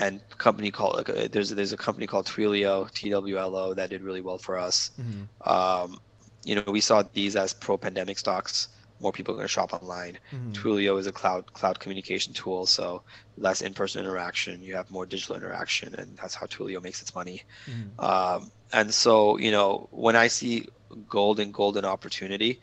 [0.00, 4.38] and company called uh, there's there's a company called Twilio TWLO that did really well
[4.38, 5.50] for us Mm-hmm.
[5.50, 6.00] um,
[6.44, 8.68] you know, we saw these as pro-pandemic stocks.
[9.00, 10.18] More people are going to shop online.
[10.32, 10.52] Mm-hmm.
[10.52, 13.02] Twilio is a cloud cloud communication tool, so
[13.36, 14.62] less in-person interaction.
[14.62, 17.42] You have more digital interaction, and that's how Twilio makes its money.
[17.66, 18.04] Mm-hmm.
[18.04, 20.66] Um, and so, you know, when I see
[21.08, 22.60] golden golden opportunity,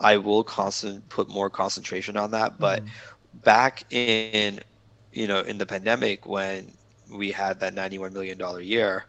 [0.00, 2.58] I will constant put more concentration on that.
[2.58, 2.82] But
[3.44, 4.60] back in,
[5.12, 6.72] you know, in the pandemic when
[7.10, 9.04] we had that 91 million dollar year,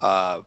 [0.00, 0.42] uh,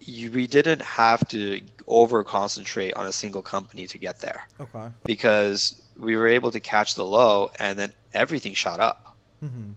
[0.00, 4.88] you, we didn't have to over concentrate on a single company to get there Okay.
[5.04, 9.16] because we were able to catch the low and then everything shot up.
[9.42, 9.72] Mm-hmm.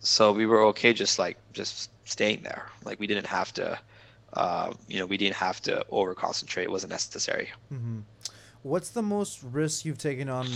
[0.00, 2.66] So we were okay just like just staying there.
[2.84, 3.78] Like we didn't have to,
[4.34, 6.64] uh, you know, we didn't have to over concentrate.
[6.64, 7.50] It wasn't necessary.
[7.72, 8.00] Mm-hmm.
[8.62, 10.46] What's the most risk you've taken on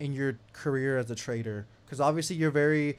[0.00, 1.66] in your career as a trader?
[1.88, 2.98] Because obviously you're very,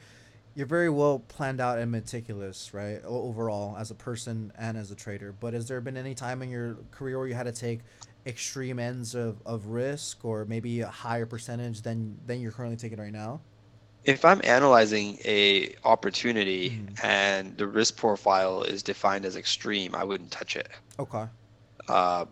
[0.56, 3.00] you're very well planned out and meticulous, right?
[3.04, 5.32] Overall, as a person and as a trader.
[5.38, 7.80] But has there been any time in your career where you had to take
[8.26, 12.98] extreme ends of, of risk, or maybe a higher percentage than than you're currently taking
[12.98, 13.40] right now?
[14.02, 17.04] If I'm analyzing a opportunity Mhm.
[17.04, 20.68] and the risk profile is defined as extreme, I wouldn't touch it.
[20.98, 21.26] Okay.
[21.86, 22.24] Uh,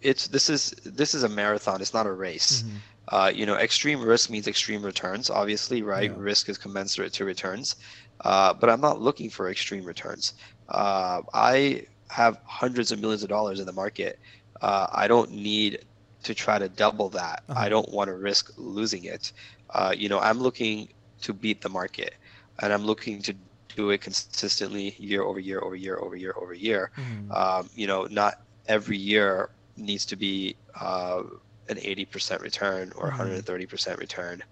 [0.00, 1.82] it's this is this is a marathon.
[1.82, 2.62] It's not a race.
[2.62, 2.70] Mhm.
[3.08, 6.10] Uh, you know, extreme risk means extreme returns, obviously, right?
[6.10, 6.16] Yeah.
[6.16, 7.76] Risk is commensurate to returns.
[8.24, 10.34] Uh, but I'm not looking for extreme returns.
[10.68, 14.18] Uh, I have hundreds of millions of dollars in the market.
[14.60, 15.84] Uh, I don't need
[16.22, 17.42] to try to double that.
[17.48, 17.60] Uh-huh.
[17.60, 19.32] I don't want to risk losing it.
[19.70, 20.88] Uh, you know, I'm looking
[21.22, 22.14] to beat the market
[22.60, 23.34] and I'm looking to
[23.74, 27.30] do it consistently year over year over year over year over year Mhm.
[27.34, 28.34] um, you know, not
[28.66, 31.22] every year needs to be uh,
[31.68, 33.44] an 80% return or Mhm.
[33.44, 34.42] 130% return.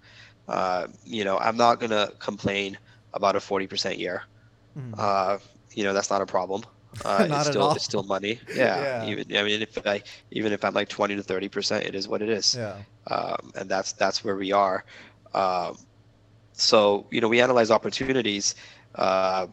[0.49, 2.79] Uh, you know, I'm not gonna complain
[3.13, 4.23] about a 40% year.
[4.75, 4.99] Mhm.
[4.99, 5.39] Uh,
[5.75, 6.65] you know, that's not a problem.
[7.05, 8.41] Uh, Not it's still it's still money.
[8.55, 8.87] Yeah.
[8.87, 9.01] Yeah.
[9.01, 9.95] Even I mean, if I
[10.25, 12.85] even if I'm like 20 to 30%, it is what it is yeah.
[13.11, 14.85] um, and that's that's where we are.
[15.35, 15.77] Um,
[16.55, 18.55] so you know, we analyze opportunities,
[18.95, 19.47] uh,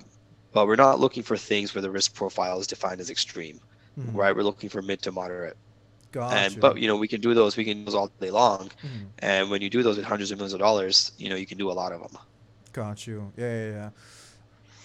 [0.53, 3.59] but we're not looking for things where the risk profile is defined as extreme,
[3.97, 4.13] Mhm.
[4.13, 4.35] right?
[4.35, 5.57] We're looking for mid to moderate,
[6.11, 7.55] Got and but you know, we can do those.
[7.55, 9.05] We can do those all day long, Mhm.
[9.19, 11.57] and when you do those with hundreds of millions of dollars, you know, you can
[11.57, 12.17] do a lot of them.
[12.73, 13.31] Got you.
[13.37, 13.89] Yeah, yeah, yeah.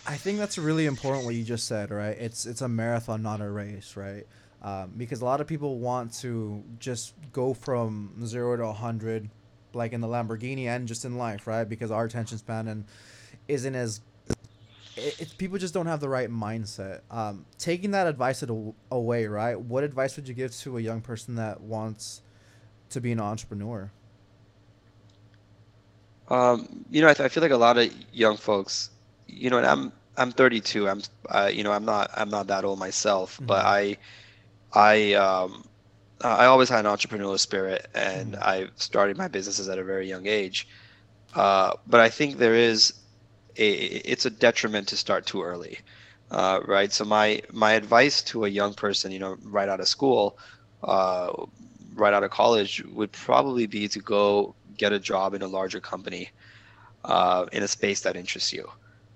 [0.07, 2.17] I think that's really important what you just said, right?
[2.17, 4.25] It's it's a marathon, not a race, right?
[4.63, 9.29] Um, because a lot of people want to just go from zero to a hundred,
[9.75, 11.69] like in the Lamborghini and just in life, right?
[11.69, 12.85] Because our attention span and
[13.49, 14.01] isn't as
[14.97, 17.01] it, it's people just don't have the right mindset.
[17.11, 18.45] Um, taking that advice
[18.91, 19.61] away, right?
[19.61, 22.23] What advice would you give to a young person that wants
[22.91, 23.91] to be an entrepreneur?
[26.29, 28.91] Um, you know, I, th- I feel like a lot of young folks,
[29.27, 30.89] you know, and I'm I'm 32.
[30.89, 33.67] I'm uh, you know, I'm not I'm not that old myself, but Mhm.
[33.67, 33.99] I
[34.75, 35.65] I um
[36.23, 38.37] I always had an entrepreneurial spirit, and Mhm.
[38.37, 40.67] I started my businesses at a very young age.
[41.35, 42.93] Uh, but I think there is
[43.57, 45.79] it's a detriment to start too early,
[46.31, 46.93] uh, right?
[46.93, 50.39] So my my advice to a young person, you know, right out of school,
[50.83, 51.33] uh,
[51.95, 55.81] right out of college, would probably be to go get a job in a larger
[55.81, 56.31] company,
[57.05, 58.67] uh, in a space that interests you,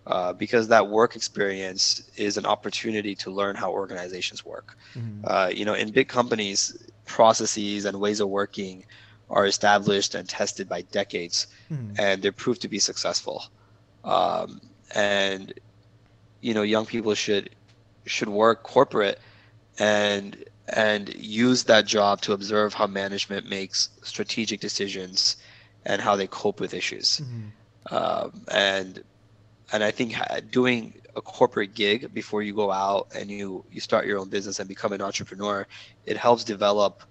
[0.06, 4.76] uh, because that work experience is an opportunity to learn how organizations work.
[4.94, 5.24] Mhm.
[5.24, 6.72] Uh, you know, in big companies,
[7.06, 8.84] processes and ways of working
[9.28, 11.94] are established and tested by decades, Mhm.
[11.98, 13.42] and they're proved to be successful.
[14.04, 14.58] Um,
[14.94, 15.52] and
[16.40, 17.50] you know, young people should
[18.06, 19.18] should work corporate
[19.78, 20.42] and
[20.74, 25.36] and use that job to observe how management makes strategic decisions
[25.84, 27.20] and how they cope with issues.
[27.20, 27.52] Mhm.
[27.90, 29.02] Um, and
[29.72, 30.14] and I think
[30.50, 34.58] doing a corporate gig before you go out and you you start your own business
[34.60, 35.66] and become an entrepreneur,
[36.04, 37.02] it helps develop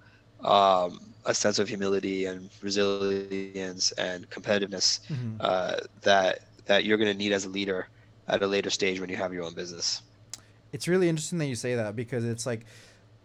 [0.43, 3.93] um, a sense of humility and resilience and
[4.29, 5.41] competitiveness Mhm.
[5.41, 6.39] uh, that
[6.69, 7.87] that you're going to need as a leader
[8.27, 10.03] at a later stage when you have your own business.
[10.71, 12.63] it's really interesting that you say that because it's like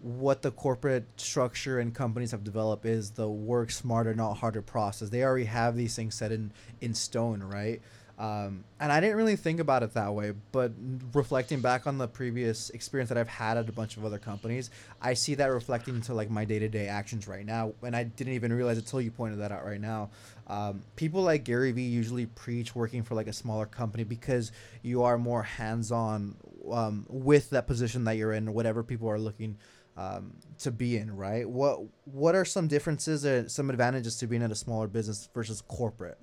[0.01, 5.11] what the corporate structure and companies have developed is the work smarter not harder process.
[5.11, 7.81] They already have these things set in in stone right?
[8.17, 10.71] Um, and i didn't really think about it that way but
[11.13, 14.71] reflecting back on the previous experience that i've had at a bunch of other companies
[15.03, 18.53] i see that reflecting into like my day-to-day actions right now and i didn't even
[18.53, 20.11] realize it until you pointed that out right now
[20.47, 25.03] um, people like gary vee usually preach working for like a smaller company because you
[25.03, 26.37] are more hands-on
[26.71, 29.57] um, with that position that you're in, whatever people are looking
[29.97, 31.49] um, to be in, right?
[31.49, 35.63] What What are some differences or some advantages to being at a smaller business versus
[35.63, 36.19] corporate,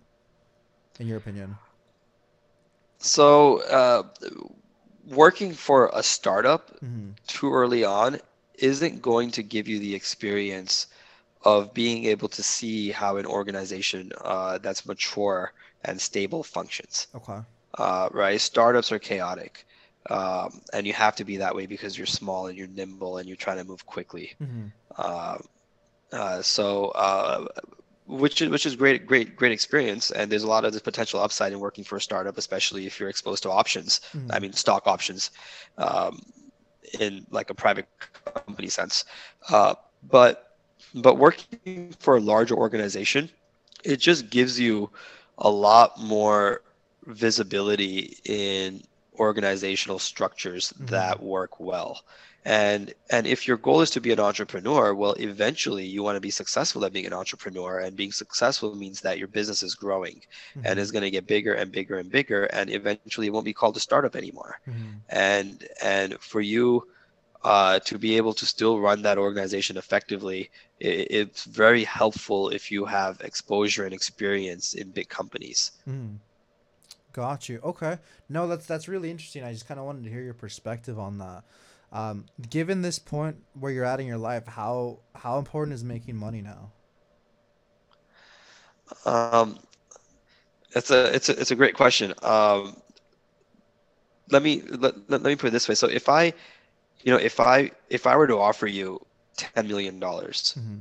[0.99, 1.57] in your opinion?
[2.99, 4.03] So, uh,
[5.07, 7.11] working for a startup Mm-hmm.
[7.27, 8.19] too early on
[8.55, 10.87] isn't going to give you the experience
[11.43, 17.07] of being able to see how an organization uh, that's mature and stable functions.
[17.15, 17.39] Okay.
[17.77, 18.39] Uh, right?
[18.39, 19.65] Startups are chaotic,
[20.09, 23.27] um, and you have to be that way because you're small and you're nimble and
[23.27, 24.33] you're trying to move quickly.
[24.41, 24.67] Mm-hmm.
[24.97, 25.37] Uh,
[26.11, 27.45] uh, so, uh,
[28.07, 31.21] which is which is great, great, great experience, and there's a lot of this potential
[31.21, 34.01] upside in working for a startup, especially if you're exposed to options.
[34.13, 34.31] Mm-hmm.
[34.31, 35.31] I mean, stock options.
[35.77, 36.21] Um,
[36.99, 37.87] in like a private
[38.25, 39.05] company sense.
[39.49, 40.50] Uh, but
[40.95, 41.57] but working
[41.99, 43.29] for a larger organization,
[43.83, 44.89] it just gives you
[45.37, 46.61] a lot more
[47.05, 48.81] visibility in
[49.19, 50.91] organizational structures Mm-hmm.
[50.91, 52.01] that work well.
[52.45, 56.21] And and if your goal is to be an entrepreneur, well, eventually you want to
[56.21, 60.21] be successful at being an entrepreneur, and being successful means that your business is growing
[60.63, 60.79] and Mhm.
[60.79, 63.77] is going to get bigger and bigger and bigger, and eventually it won't be called
[63.77, 64.55] a startup anymore.
[64.67, 65.01] Mhm.
[65.09, 66.83] And and for you
[67.43, 72.71] uh, to be able to still run that organization effectively, it, it's very helpful if
[72.71, 75.71] you have exposure and experience in big companies.
[75.87, 76.17] Mm.
[77.13, 77.59] Got you.
[77.63, 77.97] Okay.
[78.29, 79.43] No, that's that's really interesting.
[79.43, 81.43] I just kind of wanted to hear your perspective on that.
[81.91, 86.15] Um, given this point where you're at in your life, how how important is making
[86.15, 86.71] money now?
[89.05, 89.59] Um,
[90.73, 92.13] it's a it's a it's a great question.
[92.21, 92.77] Um,
[94.29, 95.75] let me let, let, let me put it this way.
[95.75, 96.33] So if I,
[97.03, 99.05] you know, if I if I were to offer you
[99.37, 100.79] ten million dollars, hmm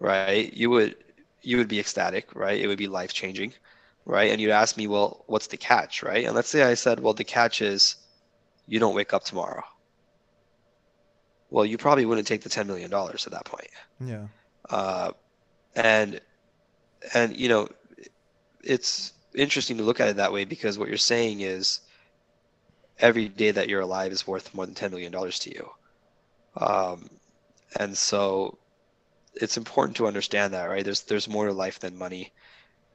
[0.00, 0.96] right, you would
[1.42, 2.60] you would be ecstatic, right?
[2.60, 3.54] It would be life changing,
[4.04, 4.30] right?
[4.30, 6.24] And you'd ask me, well, what's the catch, right?
[6.26, 7.96] And let's say I said, well, the catch is
[8.66, 9.64] you don't wake up tomorrow.
[11.50, 13.70] Well, you probably wouldn't take the ten million dollars at that point.
[14.00, 14.26] Yeah.
[14.68, 15.12] Uh,
[15.74, 16.20] and
[17.14, 17.68] and you know,
[18.62, 21.80] it's interesting to look at it that way because what you're saying is
[22.98, 25.68] every day that you're alive is worth more than $10 million to you.
[26.56, 27.08] Um,
[27.78, 28.58] and so
[29.34, 30.84] it's important to understand that, right?
[30.84, 32.32] There's there's more to life than money.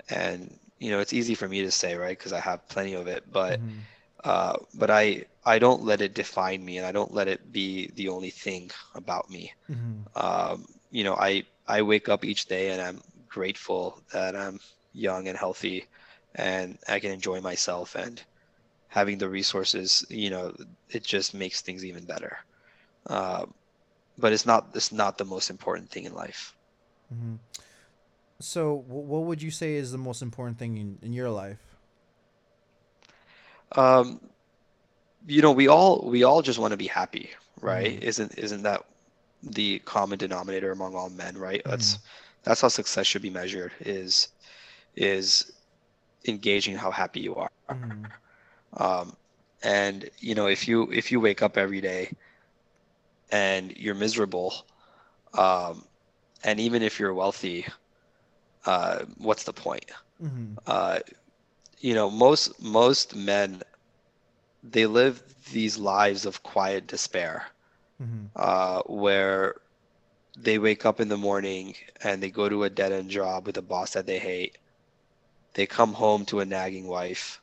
[0.09, 2.17] And you know, it's easy for me to say, right?
[2.17, 3.87] Because I have plenty of it, but Mhm.
[4.23, 7.91] uh, but I I don't let it define me and I don't let it be
[7.95, 10.09] the only thing about me Mhm.
[10.15, 14.59] um, you know, I I wake up each day and I'm grateful that I'm
[14.93, 15.85] young and healthy,
[16.35, 18.21] and I can enjoy myself and
[18.91, 20.05] having the resources.
[20.09, 20.53] You know,
[20.89, 22.37] it just makes things even better.
[23.07, 23.53] Um,
[24.17, 26.55] but it's not it's not the most important thing in life.
[27.13, 27.39] Mhm.
[28.39, 31.59] So, what would you say is the most important thing in, in your life?
[33.75, 34.19] Um,
[35.27, 37.31] you know, we all we all just want to be happy,
[37.61, 37.99] right?
[37.99, 38.03] Mhm.
[38.03, 38.83] Isn't isn't that
[39.43, 41.61] the common denominator among all men, right?
[41.65, 41.99] That's Mhm.
[42.43, 44.29] that's how success should be measured is
[44.95, 45.51] is
[46.27, 47.49] engaging how happy you are.
[47.69, 48.11] Mhm.
[48.77, 49.15] Um,
[49.63, 52.11] and you know, if you if you wake up every day
[53.31, 54.53] and you're miserable,
[55.37, 55.85] um,
[56.43, 57.65] and even if you're wealthy,
[58.65, 59.85] uh, what's the point?
[60.19, 60.59] Mhm.
[60.65, 60.99] Uh,
[61.79, 63.61] you know, most most men
[64.63, 67.45] they live these lives of quiet despair,
[67.99, 68.31] Mhm.
[68.35, 69.55] uh, where
[70.37, 73.61] they wake up in the morning and they go to a dead-end job with a
[73.61, 74.57] boss that they hate.
[75.55, 77.40] They come home to a nagging wife.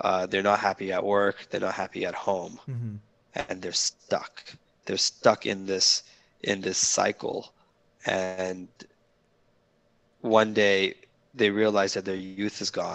[0.00, 1.48] Uh, they're not happy at work.
[1.50, 3.00] They're not happy at home, Mhm.
[3.34, 4.44] and they're stuck.
[4.86, 6.02] They're stuck in this
[6.40, 7.52] in this cycle,
[8.06, 8.68] and
[10.20, 10.94] one day
[11.34, 12.92] they realize that their youth is gone,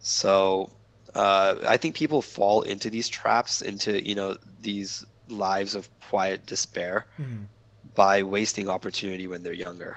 [0.00, 0.70] so
[1.14, 6.46] uh, I think people fall into these traps into you know these lives of quiet
[6.46, 7.48] despair Mhm.
[7.94, 9.96] by wasting opportunity when they're younger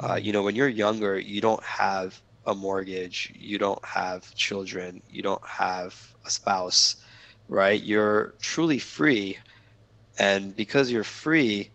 [0.00, 0.22] uh, Mhm.
[0.22, 5.22] you know when you're younger you don't have a mortgage you don't have children you
[5.22, 6.96] don't have a spouse
[7.48, 9.38] right you're truly free
[10.18, 11.72] and because you're free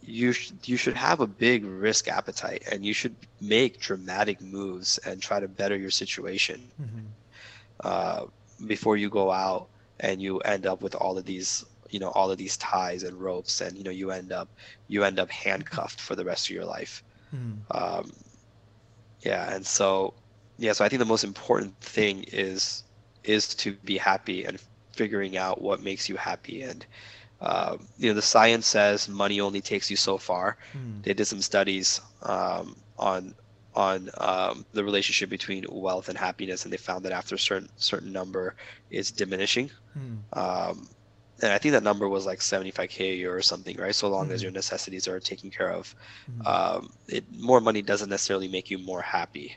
[0.00, 4.98] you sh- you should have a big risk appetite and you should make dramatic moves
[4.98, 7.17] and try to better your situation Mhm.
[7.84, 8.24] Uh,
[8.66, 9.68] before you go out
[10.00, 13.20] and you end up with all of these you know all of these ties and
[13.20, 14.48] ropes and you know you end up
[14.88, 17.02] you end up handcuffed for the rest of your life
[17.32, 17.66] Mhm.
[17.70, 18.10] um,
[19.24, 20.14] yeah and so
[20.58, 22.84] yeah so i think the most important thing is
[23.24, 24.58] is to be happy and
[24.94, 26.86] figuring out what makes you happy and
[27.40, 31.04] um, you know the science says money only takes you so far Mhm.
[31.04, 33.34] they did some studies um, on
[33.78, 37.68] on um, the relationship between wealth and happiness and they found that after a certain
[37.76, 38.54] certain number
[38.90, 40.28] it's diminishing Mhm.
[40.34, 40.88] um,
[41.42, 44.30] and i think that number was like 75k a year or something right so long
[44.30, 44.44] as Mhm.
[44.44, 45.94] your necessities are taken care of
[46.26, 46.44] Mhm.
[46.46, 49.54] um, it, more money doesn't necessarily make you more happy.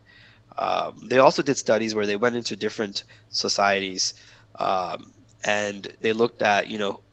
[0.57, 4.13] Um, they also did studies where they went into different societies
[4.59, 5.13] um,
[5.45, 7.03] and they looked at, you know,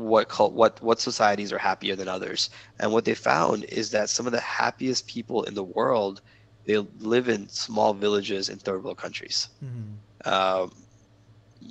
[0.00, 2.50] what cult, what what societies are happier than others.
[2.80, 6.20] And what they found is that some of the happiest people in the world
[6.66, 9.48] they live in small villages in third world countries.
[9.62, 9.98] Mhm.
[10.26, 10.72] Um,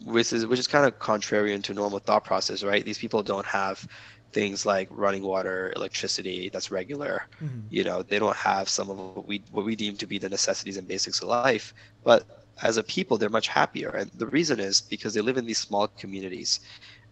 [0.05, 2.86] which is which is kind of contrarian to normal thought process, right?
[2.86, 3.86] These people don't have
[4.34, 7.23] things like running water, electricity that's regular.
[7.41, 7.65] Mhm.
[7.69, 10.30] You know, they don't have some of what we what we deem to be the
[10.30, 11.73] necessities and basics of life.
[12.03, 12.25] But
[12.61, 15.59] as a people, they're much happier, and the reason is because they live in these
[15.59, 16.59] small communities,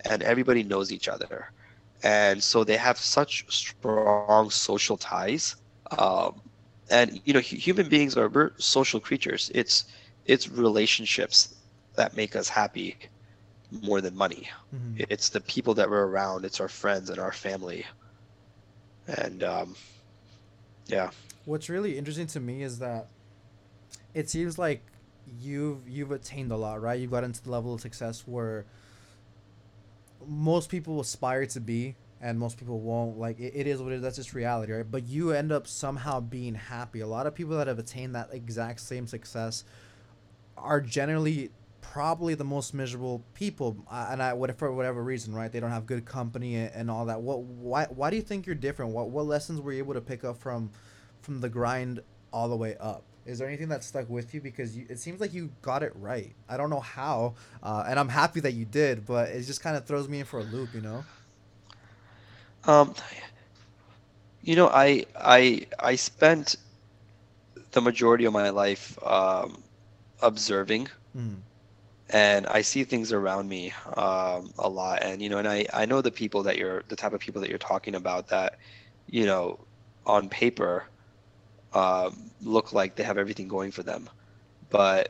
[0.06, 1.45] and everybody knows each other,
[2.04, 4.64] and so they have such strong social
[4.98, 5.22] ties.
[5.68, 6.41] Um,
[6.89, 9.52] and you know, hu- human beings are we're social creatures.
[9.54, 9.86] It's
[10.26, 11.56] it's relationships
[11.95, 12.98] that make us happy
[13.72, 14.50] more than money.
[14.74, 15.08] Mhm.
[15.10, 16.45] It's the people that we're around.
[16.45, 17.86] It's our friends and our family.
[19.08, 19.76] And um,
[20.88, 21.10] yeah,
[21.45, 23.08] What's really interesting to me is that
[24.14, 24.82] it seems like
[25.39, 27.00] you've you've attained a lot, right?
[27.00, 28.66] You've gotten to the level of success where
[30.28, 33.17] most people aspire to be and most people won't.
[33.17, 34.01] Like it, it is what it is.
[34.01, 34.89] That's just reality right?
[34.89, 37.01] But you end up somehow being happy.
[37.01, 39.63] A lot of people that have attained that exact same success
[40.57, 45.51] are generally probably the most miserable people uh, and I what for whatever reason right?
[45.51, 47.21] They don't have good company and, and all that.
[47.21, 48.91] What why why do you think you're different?
[48.91, 50.71] What what lessons were you able to pick up from
[51.21, 52.01] from the grind
[52.34, 55.19] all the way up is there anything that stuck with you because you, it seems
[55.19, 58.65] like you got it right i don't know how uh, and i'm happy that you
[58.65, 61.03] did but it just kind of throws me in for a loop you know
[62.67, 62.93] um,
[64.47, 66.55] you know, I I I spent
[67.71, 69.61] the majority of my life um,
[70.21, 71.36] observing, mm.
[72.09, 75.03] and I see things around me um, a lot.
[75.03, 77.41] And you know, and I I know the people that you're the type of people
[77.41, 78.57] that you're talking about that,
[79.09, 79.59] you know,
[80.05, 80.86] on paper,
[81.74, 84.09] um, look like they have everything going for them,
[84.70, 85.09] but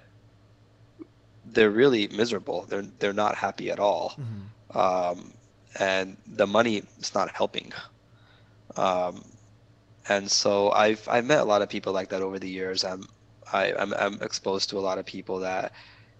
[1.46, 2.66] they're really miserable.
[2.68, 4.16] They're they're not happy at all.
[4.18, 5.34] hmm um,
[5.80, 7.72] and the money is not helping.
[8.76, 9.24] Um,
[10.10, 12.84] and so I've I've met a lot of people like that over the years.
[12.84, 13.04] I'm
[13.52, 15.74] I, I'm I'm exposed to a lot of people that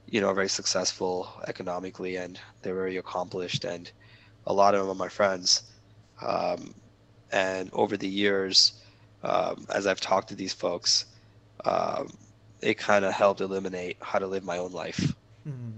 [0.08, 3.92] you know are very successful economically and they're very accomplished, and
[4.46, 5.64] a lot of them are my friends.
[6.22, 6.76] Um,
[7.32, 8.74] and over the years,
[9.24, 11.06] um, as I've talked to these folks,
[11.66, 12.12] um,
[12.62, 15.14] it kind of helped eliminate how to live my own life.
[15.44, 15.72] hmm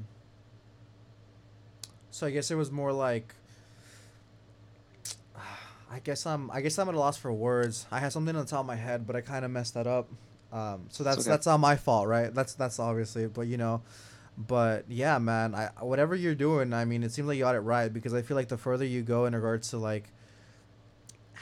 [2.11, 3.33] so i guess it was more like
[5.91, 8.43] i guess i'm i guess i'm at a loss for words i had something on
[8.43, 10.09] the top of my head but i kind of messed that up
[10.51, 11.29] um, so that's okay.
[11.29, 13.81] that's not my fault right that's that's obviously but you know
[14.37, 17.59] but yeah man i whatever you're doing i mean it seems like you got it
[17.59, 20.11] right because i feel like the further you go in regards to like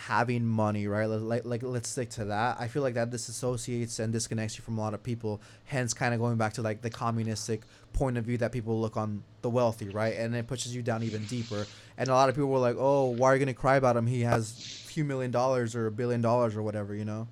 [0.07, 1.05] having money right?
[1.05, 2.57] Like, like, let's stick to that.
[2.59, 6.13] I feel like that disassociates and disconnects you from a lot of people hence kind
[6.13, 7.61] of going back to like the communistic
[7.93, 10.15] point of view that people look on the wealthy right?
[10.15, 11.65] And it pushes you down even deeper.
[11.97, 14.07] And a lot of people were like oh why are you gonna cry about him?
[14.07, 17.27] He has a few million dollars or a billion dollars or whatever you know?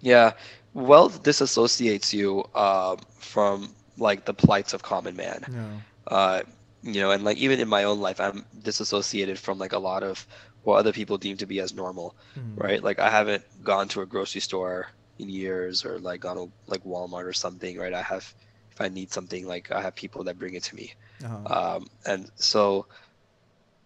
[0.00, 0.32] Yeah,
[0.74, 5.44] wealth disassociates you um, from like the plights of common man.
[5.50, 5.80] yeah.
[6.06, 6.42] Uh,
[6.82, 10.02] you know, and like even in my own life, I'm disassociated from like a lot
[10.02, 10.26] of
[10.64, 12.56] what other people deem to be as normal, Mhm.
[12.56, 12.82] right?
[12.82, 14.88] Like I haven't gone to a grocery store
[15.18, 17.94] in years or like gone to like Walmart or something, right?
[17.94, 18.26] I have,
[18.72, 20.92] if I need something, like I have people that bring it to me.
[21.24, 21.48] uh-huh.
[21.48, 22.86] Um, and so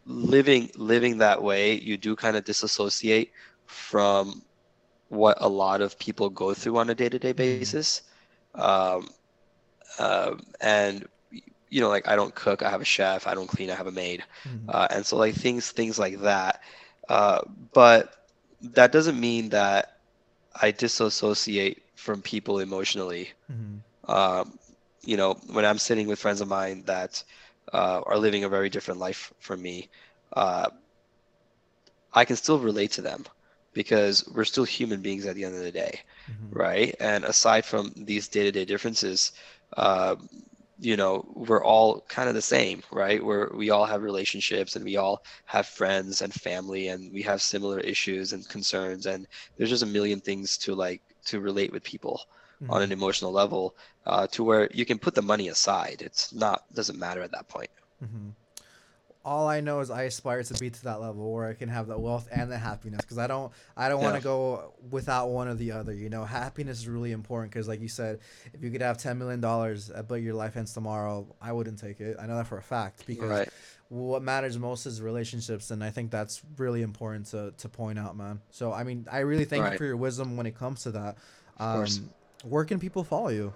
[0.06, 3.30] living living that way, you do kind of disassociate
[3.66, 4.42] from
[5.08, 8.02] what a lot of people go through on a day-to-day basis.
[8.54, 9.08] Um,
[9.98, 11.06] um, and
[11.70, 13.26] you know, like I don't cook, I have a chef.
[13.26, 14.24] I don't clean, I have a maid.
[14.44, 14.68] Mhm.
[14.68, 16.60] Uh, and so like things things like that.
[17.08, 17.40] Uh,
[17.72, 18.12] but
[18.74, 19.88] that doesn't mean that
[20.60, 23.30] I disassociate from people emotionally.
[23.48, 23.82] Mhm.
[24.06, 24.58] Um,
[25.02, 27.22] you know, when I'm sitting with friends of mine that
[27.72, 29.90] uh, are living a very different life from me,
[30.34, 30.68] uh,
[32.12, 33.24] I can still relate to them
[33.72, 36.52] because we're still human beings at the end of the day, Mhm.
[36.52, 36.94] right?
[37.00, 39.32] And aside from these day-to-day differences,
[39.76, 40.16] uh,
[40.78, 43.22] you know, we're all kind of the same, right?
[43.24, 47.42] We're we all have relationships and we all have friends and family and we have
[47.42, 49.26] similar issues and concerns and
[49.56, 52.20] there's just a million things to like to relate with people
[52.68, 52.92] on an Mhm.
[52.92, 53.74] emotional level
[54.06, 56.02] uh, to where you can put the money aside.
[56.02, 57.70] It's not doesn't matter at that point.
[58.00, 58.34] Mhm.
[59.24, 61.86] All I know is I aspire to be to that level where I can have
[61.86, 65.48] the wealth and the happiness because I don't I don't want to go without one
[65.48, 65.92] or the other.
[65.92, 68.20] You know, happiness is really important because, like you said,
[68.54, 71.78] if you could have ten million dollars uh, but your life ends tomorrow, I wouldn't
[71.78, 72.16] take it.
[72.18, 73.48] I know that for a fact because Right.
[73.88, 78.16] what matters most is relationships, and I think that's really important to to point out,
[78.16, 78.40] man.
[78.50, 81.16] So I mean, I really thank you for your wisdom when it comes to that.
[81.58, 81.98] Of course.
[81.98, 82.10] Um,
[82.44, 83.52] where can people follow you?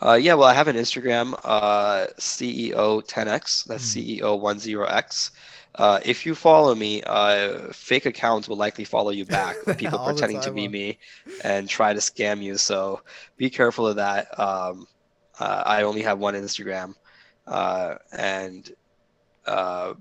[0.00, 3.64] Uh, yeah, well, I have an Instagram, uh, CEO10X.
[3.64, 3.98] That's Hmm.
[4.00, 5.30] CEO10X.
[5.74, 9.56] Uh, if you follow me, uh, fake accounts will likely follow you back.
[9.76, 10.98] People pretending to be me
[11.44, 12.56] and try to scam you.
[12.56, 13.02] So
[13.36, 14.38] be careful of that.
[14.38, 14.86] Um,
[15.38, 16.94] uh, I only have one Instagram.
[17.46, 18.70] uh, and
[19.46, 19.94] uh,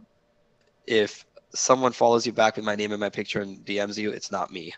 [0.87, 4.31] if someone follows you back with my name and my picture and DMs you, it's
[4.31, 4.73] not me.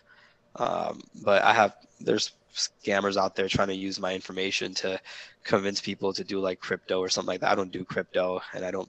[0.56, 5.00] Um, but I have there's scammers out there trying to use my information to
[5.44, 7.52] convince people to do like crypto or something like that.
[7.52, 8.88] I don't do crypto and I don't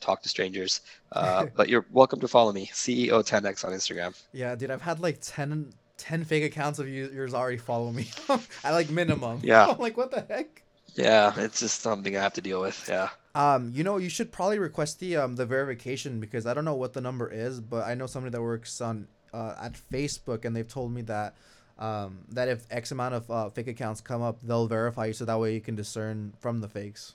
[0.00, 0.80] talk to strangers.
[1.12, 4.20] Uh, but you're welcome to follow me, CEO10x on Instagram.
[4.32, 8.08] Yeah, dude, I've had like 10, 10 fake accounts of yours already follow me.
[8.64, 9.40] I like minimum.
[9.42, 9.66] Yeah.
[9.70, 10.62] I'm like, what the heck?
[10.94, 12.86] Yeah, it's just something I have to deal with.
[12.88, 13.08] Yeah.
[13.34, 16.76] Um, you know, you should probably request the um the verification because I don't know
[16.76, 20.54] what the number is, but I know somebody that works on uh, at Facebook and
[20.54, 21.34] they've told me that
[21.78, 25.24] um that if X amount of uh, fake accounts come up, they'll verify you so
[25.24, 27.14] that way you can discern from the fakes.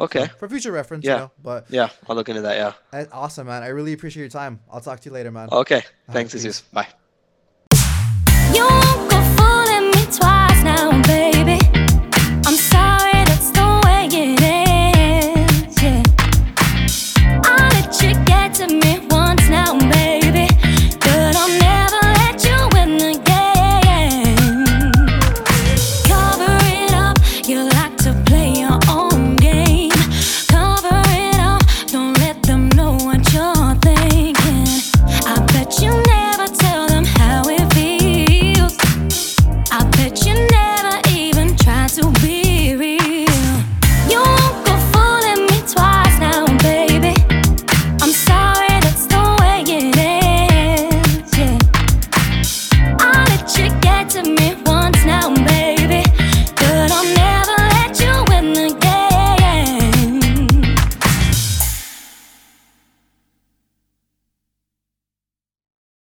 [0.00, 0.26] Okay.
[0.26, 1.12] So, for future reference, Yeah.
[1.12, 1.30] you know.
[1.42, 2.56] But Yeah, I'll look into that.
[2.92, 3.06] Yeah.
[3.12, 3.62] awesome, man.
[3.62, 4.60] I really appreciate your time.
[4.70, 5.48] I'll talk to you later, man.
[5.50, 5.82] Okay.
[6.10, 6.32] Thanks.
[6.32, 6.60] Jesus.
[6.60, 6.88] Bye.